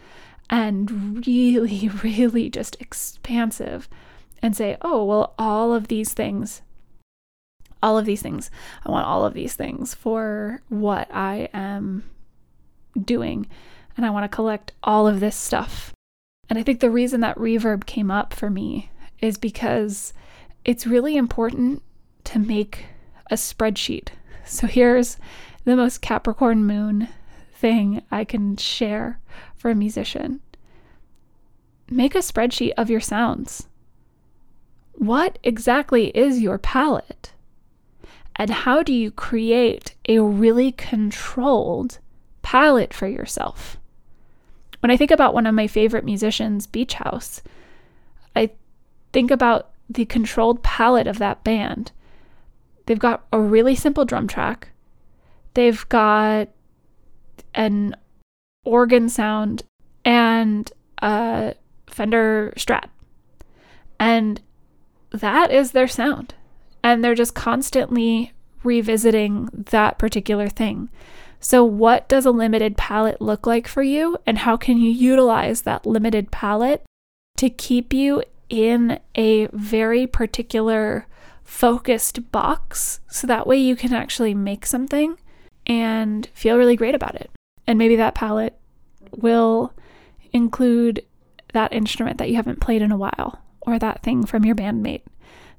and 0.50 1.26
really, 1.26 1.88
really 2.02 2.50
just 2.50 2.76
expansive 2.80 3.88
and 4.42 4.56
say, 4.56 4.76
oh, 4.82 5.04
well, 5.04 5.34
all 5.38 5.72
of 5.72 5.88
these 5.88 6.12
things, 6.12 6.62
all 7.82 7.96
of 7.96 8.04
these 8.04 8.22
things, 8.22 8.50
I 8.84 8.90
want 8.90 9.06
all 9.06 9.24
of 9.24 9.34
these 9.34 9.54
things 9.54 9.94
for 9.94 10.62
what 10.68 11.08
I 11.14 11.48
am 11.54 12.04
doing. 13.00 13.46
And 13.96 14.04
I 14.04 14.10
want 14.10 14.24
to 14.24 14.34
collect 14.34 14.72
all 14.82 15.06
of 15.06 15.20
this 15.20 15.36
stuff. 15.36 15.92
And 16.48 16.58
I 16.58 16.62
think 16.62 16.80
the 16.80 16.90
reason 16.90 17.20
that 17.20 17.36
reverb 17.36 17.86
came 17.86 18.10
up 18.10 18.34
for 18.34 18.50
me 18.50 18.90
is 19.20 19.38
because 19.38 20.12
it's 20.64 20.86
really 20.86 21.16
important 21.16 21.82
to 22.24 22.38
make 22.38 22.86
a 23.30 23.34
spreadsheet. 23.34 24.08
So 24.44 24.66
here's 24.66 25.18
the 25.64 25.76
most 25.76 26.02
Capricorn 26.02 26.64
moon 26.64 27.08
thing 27.54 28.02
I 28.10 28.24
can 28.24 28.56
share 28.56 29.20
for 29.62 29.70
a 29.70 29.76
musician. 29.76 30.40
Make 31.88 32.16
a 32.16 32.18
spreadsheet 32.18 32.72
of 32.76 32.90
your 32.90 33.00
sounds. 33.00 33.68
What 34.94 35.38
exactly 35.44 36.08
is 36.08 36.40
your 36.40 36.58
palette? 36.58 37.32
And 38.34 38.50
how 38.50 38.82
do 38.82 38.92
you 38.92 39.12
create 39.12 39.94
a 40.08 40.18
really 40.18 40.72
controlled 40.72 42.00
palette 42.42 42.92
for 42.92 43.06
yourself? 43.06 43.76
When 44.80 44.90
I 44.90 44.96
think 44.96 45.12
about 45.12 45.32
one 45.32 45.46
of 45.46 45.54
my 45.54 45.68
favorite 45.68 46.04
musicians, 46.04 46.66
Beach 46.66 46.94
House, 46.94 47.40
I 48.34 48.50
think 49.12 49.30
about 49.30 49.70
the 49.88 50.06
controlled 50.06 50.64
palette 50.64 51.06
of 51.06 51.18
that 51.18 51.44
band. 51.44 51.92
They've 52.86 52.98
got 52.98 53.24
a 53.32 53.38
really 53.38 53.76
simple 53.76 54.04
drum 54.04 54.26
track. 54.26 54.70
They've 55.54 55.88
got 55.88 56.48
an 57.54 57.94
organ 58.64 59.08
sound 59.08 59.64
and 60.04 60.70
a 61.00 61.54
Fender 61.86 62.52
Strat. 62.56 62.88
And 63.98 64.40
that 65.10 65.50
is 65.50 65.72
their 65.72 65.88
sound. 65.88 66.34
And 66.82 67.04
they're 67.04 67.14
just 67.14 67.34
constantly 67.34 68.32
revisiting 68.64 69.48
that 69.52 69.98
particular 69.98 70.48
thing. 70.48 70.88
So, 71.40 71.64
what 71.64 72.08
does 72.08 72.24
a 72.24 72.30
limited 72.30 72.76
palette 72.76 73.20
look 73.20 73.46
like 73.46 73.66
for 73.66 73.82
you? 73.82 74.16
And 74.26 74.38
how 74.38 74.56
can 74.56 74.78
you 74.78 74.90
utilize 74.90 75.62
that 75.62 75.86
limited 75.86 76.30
palette 76.30 76.84
to 77.36 77.50
keep 77.50 77.92
you 77.92 78.22
in 78.48 79.00
a 79.16 79.46
very 79.46 80.06
particular 80.06 81.06
focused 81.42 82.30
box 82.30 83.00
so 83.08 83.26
that 83.26 83.46
way 83.46 83.56
you 83.56 83.74
can 83.74 83.92
actually 83.92 84.34
make 84.34 84.64
something 84.64 85.18
and 85.66 86.28
feel 86.32 86.56
really 86.56 86.76
great 86.76 86.94
about 86.94 87.16
it? 87.16 87.30
And 87.66 87.78
maybe 87.78 87.96
that 87.96 88.14
palette 88.14 88.58
will 89.16 89.72
include 90.32 91.04
that 91.52 91.72
instrument 91.72 92.18
that 92.18 92.28
you 92.28 92.36
haven't 92.36 92.60
played 92.60 92.82
in 92.82 92.92
a 92.92 92.96
while, 92.96 93.40
or 93.60 93.78
that 93.78 94.02
thing 94.02 94.24
from 94.24 94.44
your 94.44 94.54
bandmate 94.54 95.02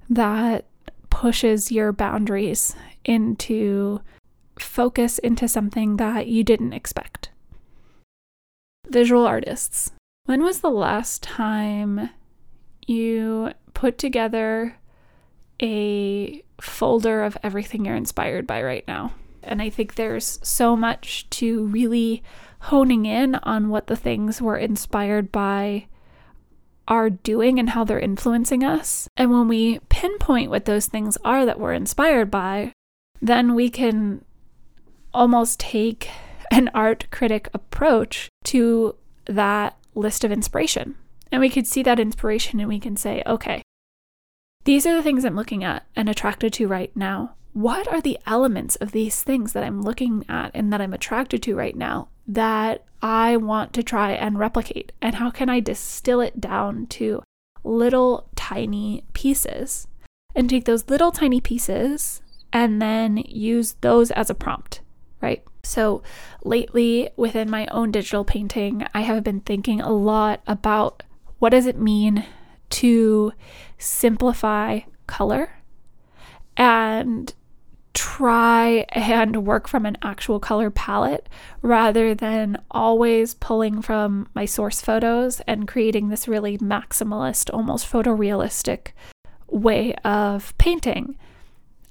that 0.09 0.65
pushes 1.09 1.71
your 1.71 1.91
boundaries 1.91 2.75
into 3.05 4.01
focus 4.59 5.17
into 5.19 5.47
something 5.47 5.97
that 5.97 6.27
you 6.27 6.43
didn't 6.43 6.73
expect. 6.73 7.29
Visual 8.89 9.25
artists. 9.25 9.91
When 10.25 10.43
was 10.43 10.59
the 10.59 10.69
last 10.69 11.23
time 11.23 12.09
you 12.85 13.51
put 13.73 13.97
together 13.97 14.77
a 15.61 16.43
folder 16.59 17.23
of 17.23 17.37
everything 17.43 17.85
you're 17.85 17.95
inspired 17.95 18.47
by 18.47 18.61
right 18.61 18.87
now. 18.87 19.13
And 19.43 19.61
I 19.61 19.69
think 19.69 19.95
there's 19.95 20.39
so 20.43 20.75
much 20.75 21.29
to 21.31 21.65
really 21.67 22.23
honing 22.59 23.05
in 23.05 23.35
on 23.35 23.69
what 23.69 23.87
the 23.87 23.95
things 23.95 24.41
we're 24.41 24.57
inspired 24.57 25.31
by 25.31 25.87
are 26.87 27.09
doing 27.09 27.59
and 27.59 27.69
how 27.69 27.83
they're 27.83 27.99
influencing 27.99 28.63
us. 28.63 29.07
And 29.15 29.31
when 29.31 29.47
we 29.47 29.79
pinpoint 29.89 30.49
what 30.49 30.65
those 30.65 30.87
things 30.87 31.17
are 31.23 31.45
that 31.45 31.59
we're 31.59 31.73
inspired 31.73 32.29
by, 32.29 32.73
then 33.21 33.55
we 33.55 33.69
can 33.69 34.23
almost 35.13 35.59
take 35.59 36.09
an 36.51 36.69
art 36.73 37.07
critic 37.11 37.49
approach 37.53 38.29
to 38.45 38.95
that 39.25 39.77
list 39.95 40.23
of 40.23 40.31
inspiration. 40.31 40.95
And 41.31 41.39
we 41.39 41.49
could 41.49 41.67
see 41.67 41.83
that 41.83 41.99
inspiration 41.99 42.59
and 42.59 42.69
we 42.69 42.79
can 42.79 42.95
say, 42.95 43.23
okay, 43.25 43.61
these 44.65 44.85
are 44.85 44.95
the 44.95 45.03
things 45.03 45.25
I'm 45.25 45.35
looking 45.35 45.63
at 45.63 45.85
and 45.95 46.07
attracted 46.07 46.53
to 46.53 46.67
right 46.67 46.95
now. 46.95 47.35
What 47.53 47.87
are 47.87 48.01
the 48.01 48.17
elements 48.25 48.75
of 48.77 48.91
these 48.91 49.21
things 49.21 49.53
that 49.53 49.63
I'm 49.63 49.83
looking 49.83 50.25
at 50.27 50.51
and 50.55 50.73
that 50.73 50.81
I'm 50.81 50.93
attracted 50.93 51.43
to 51.43 51.55
right 51.55 51.75
now 51.75 52.09
that 52.27 52.83
I 53.01 53.37
want 53.37 53.73
to 53.73 53.83
try 53.83 54.11
and 54.11 54.39
replicate? 54.39 54.91
And 55.01 55.15
how 55.15 55.29
can 55.29 55.49
I 55.49 55.59
distill 55.59 56.19
it 56.19 56.41
down 56.41 56.87
to 56.87 57.21
little 57.63 58.27
tiny 58.35 59.05
pieces? 59.13 59.87
And 60.35 60.49
take 60.49 60.65
those 60.65 60.89
little 60.89 61.11
tiny 61.11 61.39
pieces 61.39 62.23
and 62.51 62.81
then 62.81 63.17
use 63.17 63.75
those 63.81 64.09
as 64.11 64.31
a 64.31 64.35
prompt, 64.35 64.81
right? 65.21 65.43
So, 65.61 66.01
lately 66.43 67.11
within 67.15 67.51
my 67.51 67.67
own 67.67 67.91
digital 67.91 68.25
painting, 68.25 68.85
I 68.95 69.01
have 69.01 69.23
been 69.23 69.41
thinking 69.41 69.79
a 69.79 69.91
lot 69.91 70.41
about 70.47 71.03
what 71.37 71.51
does 71.51 71.67
it 71.67 71.77
mean 71.77 72.25
to 72.71 73.31
simplify 73.77 74.79
color 75.05 75.59
and 76.57 77.33
try 77.93 78.85
and 78.89 79.45
work 79.45 79.67
from 79.67 79.85
an 79.85 79.97
actual 80.01 80.39
color 80.39 80.69
palette 80.69 81.29
rather 81.61 82.15
than 82.15 82.57
always 82.71 83.35
pulling 83.35 83.81
from 83.81 84.27
my 84.33 84.45
source 84.45 84.81
photos 84.81 85.41
and 85.41 85.67
creating 85.67 86.09
this 86.09 86.27
really 86.27 86.57
maximalist, 86.57 87.53
almost 87.53 87.89
photorealistic 87.91 88.87
way 89.47 89.93
of 90.03 90.57
painting. 90.57 91.15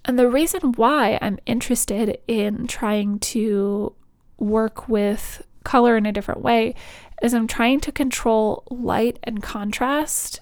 And 0.04 0.18
the 0.18 0.28
reason 0.28 0.72
why 0.72 1.18
I'm 1.22 1.38
interested 1.46 2.18
in 2.26 2.66
trying 2.66 3.20
to 3.20 3.94
work 4.38 4.88
with 4.88 5.42
color 5.62 5.96
in 5.96 6.06
a 6.06 6.12
different 6.12 6.42
way 6.42 6.74
is 7.22 7.32
I'm 7.32 7.46
trying 7.46 7.78
to 7.80 7.92
control 7.92 8.64
light 8.68 9.18
and 9.22 9.40
contrast. 9.40 10.40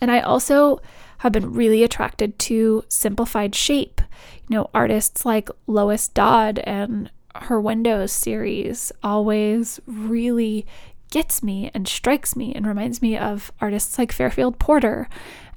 And 0.00 0.10
I 0.10 0.20
also 0.20 0.80
have 1.18 1.30
been 1.30 1.52
really 1.52 1.84
attracted 1.84 2.38
to 2.40 2.84
simplified 2.88 3.54
shape. 3.54 4.00
You 4.48 4.56
know, 4.56 4.70
artists 4.74 5.24
like 5.24 5.48
Lois 5.66 6.08
Dodd 6.08 6.58
and 6.60 7.10
her 7.34 7.60
Windows 7.60 8.12
series 8.12 8.92
always 9.02 9.80
really 9.86 10.66
gets 11.10 11.42
me 11.42 11.70
and 11.74 11.86
strikes 11.86 12.34
me 12.34 12.52
and 12.54 12.66
reminds 12.66 13.00
me 13.00 13.16
of 13.16 13.52
artists 13.60 13.98
like 13.98 14.12
Fairfield 14.12 14.58
Porter 14.58 15.08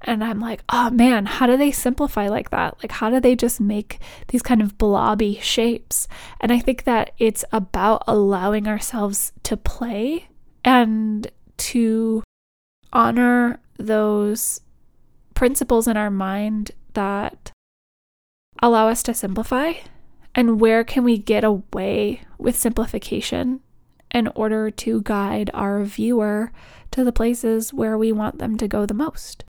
and 0.01 0.23
I'm 0.23 0.39
like, 0.39 0.61
oh 0.69 0.89
man, 0.89 1.25
how 1.25 1.47
do 1.47 1.57
they 1.57 1.71
simplify 1.71 2.27
like 2.27 2.51
that? 2.51 2.77
Like, 2.83 2.91
how 2.91 3.09
do 3.09 3.19
they 3.19 3.35
just 3.35 3.59
make 3.59 3.99
these 4.27 4.41
kind 4.41 4.61
of 4.61 4.77
blobby 4.77 5.39
shapes? 5.41 6.07
And 6.39 6.51
I 6.51 6.59
think 6.59 6.83
that 6.83 7.11
it's 7.17 7.43
about 7.51 8.03
allowing 8.07 8.67
ourselves 8.67 9.33
to 9.43 9.57
play 9.57 10.27
and 10.63 11.27
to 11.57 12.23
honor 12.93 13.59
those 13.77 14.61
principles 15.33 15.87
in 15.87 15.97
our 15.97 16.11
mind 16.11 16.71
that 16.93 17.51
allow 18.61 18.87
us 18.87 19.03
to 19.03 19.13
simplify. 19.13 19.73
And 20.35 20.59
where 20.59 20.83
can 20.83 21.03
we 21.03 21.17
get 21.17 21.43
away 21.43 22.21
with 22.37 22.55
simplification 22.55 23.61
in 24.11 24.27
order 24.29 24.69
to 24.71 25.01
guide 25.01 25.49
our 25.53 25.83
viewer 25.83 26.51
to 26.91 27.03
the 27.03 27.11
places 27.11 27.73
where 27.73 27.97
we 27.97 28.11
want 28.11 28.39
them 28.39 28.57
to 28.57 28.67
go 28.67 28.85
the 28.85 28.93
most? 28.93 29.43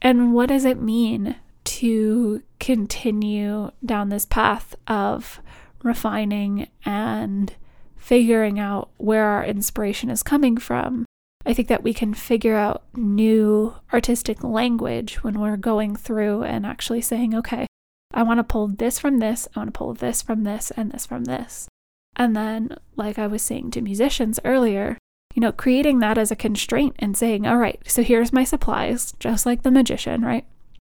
And 0.00 0.32
what 0.32 0.48
does 0.48 0.64
it 0.64 0.80
mean 0.80 1.36
to 1.64 2.42
continue 2.60 3.70
down 3.84 4.08
this 4.08 4.26
path 4.26 4.76
of 4.86 5.40
refining 5.82 6.68
and 6.84 7.52
figuring 7.96 8.60
out 8.60 8.90
where 8.98 9.24
our 9.24 9.44
inspiration 9.44 10.10
is 10.10 10.22
coming 10.22 10.56
from? 10.56 11.04
I 11.44 11.54
think 11.54 11.68
that 11.68 11.82
we 11.82 11.94
can 11.94 12.12
figure 12.12 12.56
out 12.56 12.82
new 12.94 13.74
artistic 13.92 14.42
language 14.42 15.22
when 15.22 15.40
we're 15.40 15.56
going 15.56 15.94
through 15.94 16.42
and 16.42 16.66
actually 16.66 17.00
saying, 17.00 17.34
okay, 17.34 17.66
I 18.12 18.22
want 18.22 18.38
to 18.38 18.44
pull 18.44 18.68
this 18.68 18.98
from 18.98 19.18
this, 19.18 19.48
I 19.54 19.60
want 19.60 19.74
to 19.74 19.78
pull 19.78 19.94
this 19.94 20.22
from 20.22 20.44
this, 20.44 20.70
and 20.76 20.90
this 20.90 21.06
from 21.06 21.24
this. 21.24 21.68
And 22.16 22.34
then, 22.34 22.76
like 22.96 23.18
I 23.18 23.26
was 23.26 23.42
saying 23.42 23.72
to 23.72 23.82
musicians 23.82 24.40
earlier, 24.44 24.98
you 25.34 25.40
know, 25.40 25.52
creating 25.52 25.98
that 25.98 26.16
as 26.16 26.30
a 26.30 26.36
constraint 26.36 26.96
and 26.98 27.16
saying, 27.16 27.46
all 27.46 27.58
right, 27.58 27.78
so 27.86 28.02
here's 28.02 28.32
my 28.32 28.42
supplies, 28.42 29.12
just 29.20 29.44
like 29.44 29.62
the 29.62 29.70
magician, 29.70 30.22
right? 30.22 30.46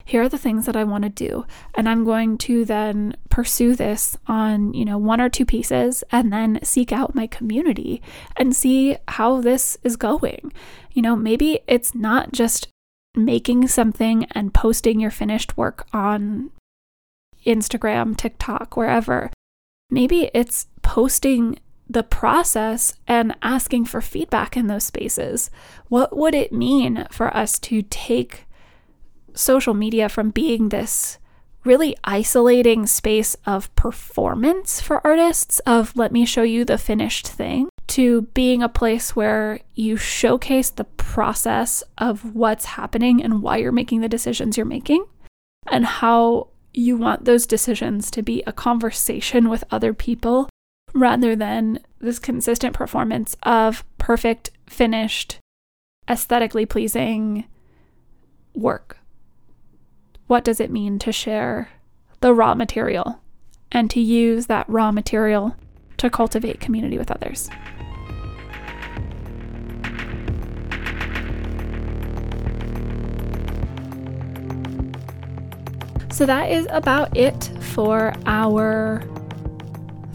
Here 0.06 0.24
are 0.24 0.30
the 0.30 0.40
things 0.40 0.66
that 0.66 0.78
I 0.78 0.86
want 0.86 1.04
to 1.04 1.10
do. 1.10 1.46
And 1.76 1.88
I'm 1.88 2.04
going 2.04 2.38
to 2.40 2.66
then 2.66 3.16
pursue 3.30 3.76
this 3.76 4.18
on, 4.26 4.74
you 4.74 4.84
know, 4.84 4.98
one 4.98 5.22
or 5.22 5.30
two 5.30 5.46
pieces 5.46 6.04
and 6.12 6.34
then 6.34 6.60
seek 6.64 6.92
out 6.92 7.14
my 7.14 7.28
community 7.28 8.02
and 8.38 8.56
see 8.56 8.98
how 9.10 9.40
this 9.40 9.78
is 9.84 9.98
going. 9.98 10.52
You 10.94 11.04
know, 11.04 11.16
maybe 11.16 11.60
it's 11.68 11.94
not 11.94 12.32
just 12.32 12.70
making 13.14 13.68
something 13.68 14.26
and 14.32 14.54
posting 14.54 15.00
your 15.00 15.12
finished 15.12 15.58
work 15.58 15.86
on 15.94 16.50
Instagram, 17.50 18.16
TikTok, 18.16 18.78
wherever. 18.78 19.32
Maybe 19.90 20.30
it's 20.34 20.68
posting 20.82 21.60
the 21.90 22.04
process 22.04 22.94
and 23.08 23.36
asking 23.42 23.86
for 23.86 24.02
feedback 24.02 24.56
in 24.56 24.68
those 24.68 24.84
spaces. 24.84 25.50
What 25.88 26.16
would 26.16 26.36
it 26.36 26.54
mean 26.54 27.08
for 27.12 27.36
us 27.36 27.58
to 27.60 27.82
take 27.82 28.46
social 29.34 29.74
media 29.74 30.08
from 30.08 30.30
being 30.30 30.70
this 30.70 31.18
really 31.66 31.96
isolating 32.04 32.86
space 32.86 33.36
of 33.46 33.74
performance 33.76 34.80
for 34.80 35.06
artists, 35.06 35.60
of 35.60 35.96
let 35.96 36.12
me 36.12 36.26
show 36.26 36.44
you 36.44 36.64
the 36.64 36.78
finished 36.78 37.28
thing, 37.28 37.68
to 37.88 38.22
being 38.34 38.64
a 38.64 38.70
place 38.70 39.16
where 39.16 39.60
you 39.76 39.98
showcase 39.98 40.70
the 40.70 40.86
process 40.86 41.84
of 41.98 42.34
what's 42.36 42.66
happening 42.66 43.22
and 43.22 43.42
why 43.42 43.58
you're 43.58 43.72
making 43.72 44.02
the 44.02 44.08
decisions 44.08 44.56
you're 44.56 44.66
making, 44.66 45.06
and 45.68 45.86
how 45.86 46.48
you 46.74 46.98
want 46.98 47.26
those 47.26 47.48
decisions 47.48 48.12
to 48.12 48.22
be 48.22 48.44
a 48.46 48.54
conversation 48.54 49.50
with 49.50 49.64
other 49.72 49.94
people 49.94 50.50
rather 50.94 51.36
than 51.36 51.80
this 52.00 52.20
consistent 52.20 52.74
performance 52.74 53.36
of 53.44 53.84
perfect, 53.98 54.52
finished, 54.68 55.38
aesthetically 56.10 56.66
pleasing 56.66 57.46
work. 58.54 58.98
What 60.28 60.44
does 60.44 60.60
it 60.60 60.72
mean 60.72 61.00
to 61.00 61.12
share 61.12 61.70
the 62.22 62.34
raw 62.34 62.54
material 62.54 63.22
and 63.72 63.90
to 63.92 64.00
use 64.00 64.48
that 64.48 64.68
raw 64.70 64.92
material 64.92 65.56
to 65.98 66.10
cultivate 66.10 66.60
community 66.60 66.98
with 66.98 67.12
others? 67.12 67.50
So 76.12 76.26
that 76.26 76.52
is 76.52 76.68
about 76.72 77.16
it 77.16 77.50
for 77.62 78.14
our 78.26 79.04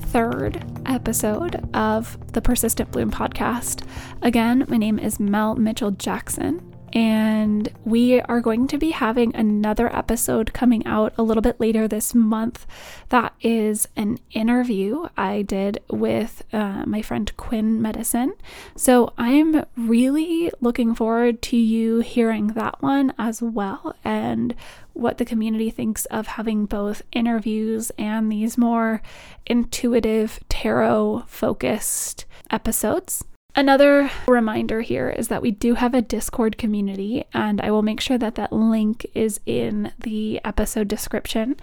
third 0.09 0.63
episode 0.87 1.67
of 1.75 2.19
the 2.33 2.43
Persistent 2.43 2.91
Bloom 2.91 3.11
podcast. 3.11 3.87
Again, 4.21 4.65
my 4.69 4.77
name 4.77 4.99
is 4.99 5.19
Mel 5.19 5.55
Mitchell 5.55 5.93
Jackson, 5.93 6.74
and 6.95 7.69
we 7.85 8.21
are 8.21 8.41
going 8.41 8.69
to 8.69 8.79
be 8.79 8.93
having 8.93 9.35
another 9.35 9.95
episode 9.95 10.53
coming 10.53 10.87
out 10.87 11.13
a 11.19 11.23
little 11.23 11.43
bit 11.43 11.59
later 11.59 11.89
this 11.89 12.15
month. 12.15 12.67
That 13.09 13.35
is 13.43 13.89
an 13.97 14.21
interview 14.31 15.09
I 15.17 15.43
did 15.43 15.83
with 15.91 16.45
uh, 16.53 16.85
my 16.87 17.03
friend 17.03 17.37
Quinn 17.37 17.83
Medicine. 17.83 18.35
So 18.77 19.13
I'm 19.19 19.65
really 19.77 20.53
looking 20.61 20.95
forward 20.95 21.43
to 21.43 21.57
you 21.57 21.99
hearing 21.99 22.49
that 22.49 22.81
one 22.81 23.13
as 23.19 23.43
well 23.43 23.97
and 24.05 24.55
what 24.93 25.19
the 25.19 25.25
community 25.25 25.71
thinks 25.71 26.05
of 26.07 26.29
having 26.29 26.67
both 26.67 27.03
interviews 27.11 27.91
and 27.99 28.31
these 28.31 28.57
more 28.57 29.03
intuitive 29.47 30.39
tarot 30.49 31.25
focused 31.27 32.25
episodes. 32.51 33.25
Another 33.57 34.11
reminder 34.27 34.81
here 34.81 35.11
is 35.11 35.29
that 35.29 35.41
we 35.41 35.53
do 35.53 35.75
have 35.75 35.95
a 35.95 36.03
Discord 36.03 36.59
community, 36.59 37.25
and 37.33 37.61
I 37.61 37.71
will 37.71 37.83
make 37.83 38.01
sure 38.01 38.19
that 38.19 38.35
that 38.35 38.53
link 38.53 39.07
is 39.15 39.39
in 39.47 39.93
the 39.99 40.41
episode 40.45 40.89
description. 40.89 41.57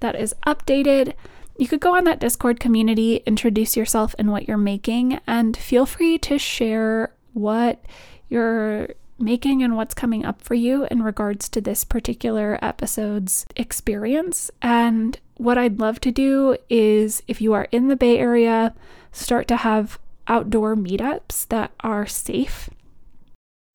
That 0.00 0.16
is 0.16 0.34
updated. 0.44 1.14
You 1.56 1.68
could 1.68 1.80
go 1.80 1.96
on 1.96 2.02
that 2.04 2.18
Discord 2.18 2.58
community, 2.58 3.22
introduce 3.26 3.76
yourself 3.76 4.14
and 4.18 4.32
what 4.32 4.48
you're 4.48 4.56
making, 4.56 5.20
and 5.26 5.56
feel 5.56 5.86
free 5.86 6.18
to 6.18 6.36
share 6.36 7.14
what 7.32 7.84
you're 8.28 8.88
making 9.18 9.62
and 9.62 9.76
what's 9.76 9.94
coming 9.94 10.24
up 10.24 10.42
for 10.42 10.54
you 10.54 10.86
in 10.90 11.02
regards 11.02 11.48
to 11.50 11.60
this 11.60 11.84
particular 11.84 12.58
episode's 12.60 13.46
experience. 13.54 14.50
And 14.60 15.18
what 15.36 15.56
I'd 15.56 15.78
love 15.78 16.00
to 16.00 16.10
do 16.10 16.56
is, 16.68 17.22
if 17.28 17.40
you 17.40 17.52
are 17.52 17.68
in 17.70 17.86
the 17.86 17.96
Bay 17.96 18.18
Area, 18.18 18.74
start 19.12 19.46
to 19.48 19.56
have 19.56 19.98
outdoor 20.28 20.76
meetups 20.76 21.48
that 21.48 21.72
are 21.80 22.06
safe. 22.06 22.70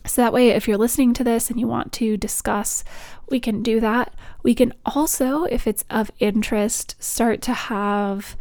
So 0.05 0.21
that 0.21 0.33
way, 0.33 0.49
if 0.49 0.67
you're 0.67 0.77
listening 0.77 1.13
to 1.13 1.23
this 1.23 1.49
and 1.49 1.59
you 1.59 1.67
want 1.67 1.93
to 1.93 2.17
discuss, 2.17 2.83
we 3.29 3.39
can 3.39 3.61
do 3.61 3.79
that. 3.79 4.13
We 4.43 4.55
can 4.55 4.73
also, 4.85 5.43
if 5.43 5.67
it's 5.67 5.85
of 5.89 6.11
interest, 6.19 6.95
start 6.99 7.41
to 7.43 7.53
have 7.53 8.35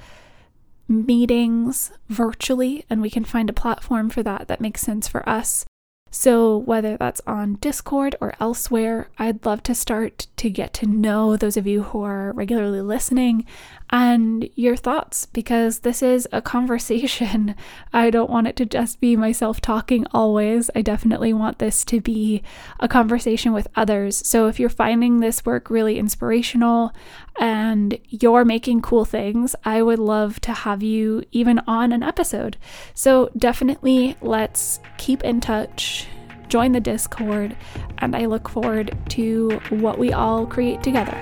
meetings 0.88 1.92
virtually, 2.08 2.84
and 2.90 3.00
we 3.00 3.10
can 3.10 3.24
find 3.24 3.48
a 3.48 3.54
platform 3.54 4.10
for 4.10 4.22
that 4.22 4.48
that 4.48 4.60
makes 4.60 4.80
sense 4.80 5.06
for 5.06 5.26
us. 5.28 5.64
So, 6.12 6.56
whether 6.56 6.96
that's 6.96 7.20
on 7.24 7.54
Discord 7.60 8.16
or 8.20 8.34
elsewhere, 8.40 9.08
I'd 9.16 9.46
love 9.46 9.62
to 9.64 9.74
start 9.76 10.26
to 10.38 10.50
get 10.50 10.74
to 10.74 10.86
know 10.86 11.36
those 11.36 11.56
of 11.56 11.68
you 11.68 11.84
who 11.84 12.02
are 12.02 12.32
regularly 12.32 12.80
listening 12.80 13.46
and 13.90 14.48
your 14.54 14.76
thoughts 14.76 15.26
because 15.26 15.80
this 15.80 16.02
is 16.02 16.28
a 16.32 16.40
conversation. 16.40 17.56
I 17.92 18.10
don't 18.10 18.30
want 18.30 18.46
it 18.46 18.56
to 18.56 18.66
just 18.66 19.00
be 19.00 19.16
myself 19.16 19.60
talking 19.60 20.06
always. 20.12 20.70
I 20.74 20.82
definitely 20.82 21.32
want 21.32 21.58
this 21.58 21.84
to 21.86 22.00
be 22.00 22.42
a 22.78 22.88
conversation 22.88 23.52
with 23.52 23.66
others. 23.74 24.24
So 24.26 24.46
if 24.46 24.60
you're 24.60 24.68
finding 24.68 25.18
this 25.18 25.44
work 25.44 25.70
really 25.70 25.98
inspirational 25.98 26.92
and 27.38 27.98
you're 28.08 28.44
making 28.44 28.82
cool 28.82 29.04
things, 29.04 29.56
I 29.64 29.82
would 29.82 29.98
love 29.98 30.40
to 30.42 30.52
have 30.52 30.82
you 30.82 31.24
even 31.32 31.58
on 31.66 31.92
an 31.92 32.04
episode. 32.04 32.56
So 32.94 33.30
definitely 33.36 34.16
let's 34.20 34.78
keep 34.98 35.24
in 35.24 35.40
touch 35.40 36.06
join 36.50 36.72
the 36.72 36.80
Discord, 36.80 37.56
and 37.98 38.16
I 38.16 38.26
look 38.26 38.48
forward 38.48 38.98
to 39.10 39.60
what 39.70 39.98
we 39.98 40.12
all 40.12 40.46
create 40.46 40.82
together. 40.82 41.16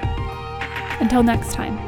Until 1.01 1.23
next 1.23 1.53
time. 1.53 1.88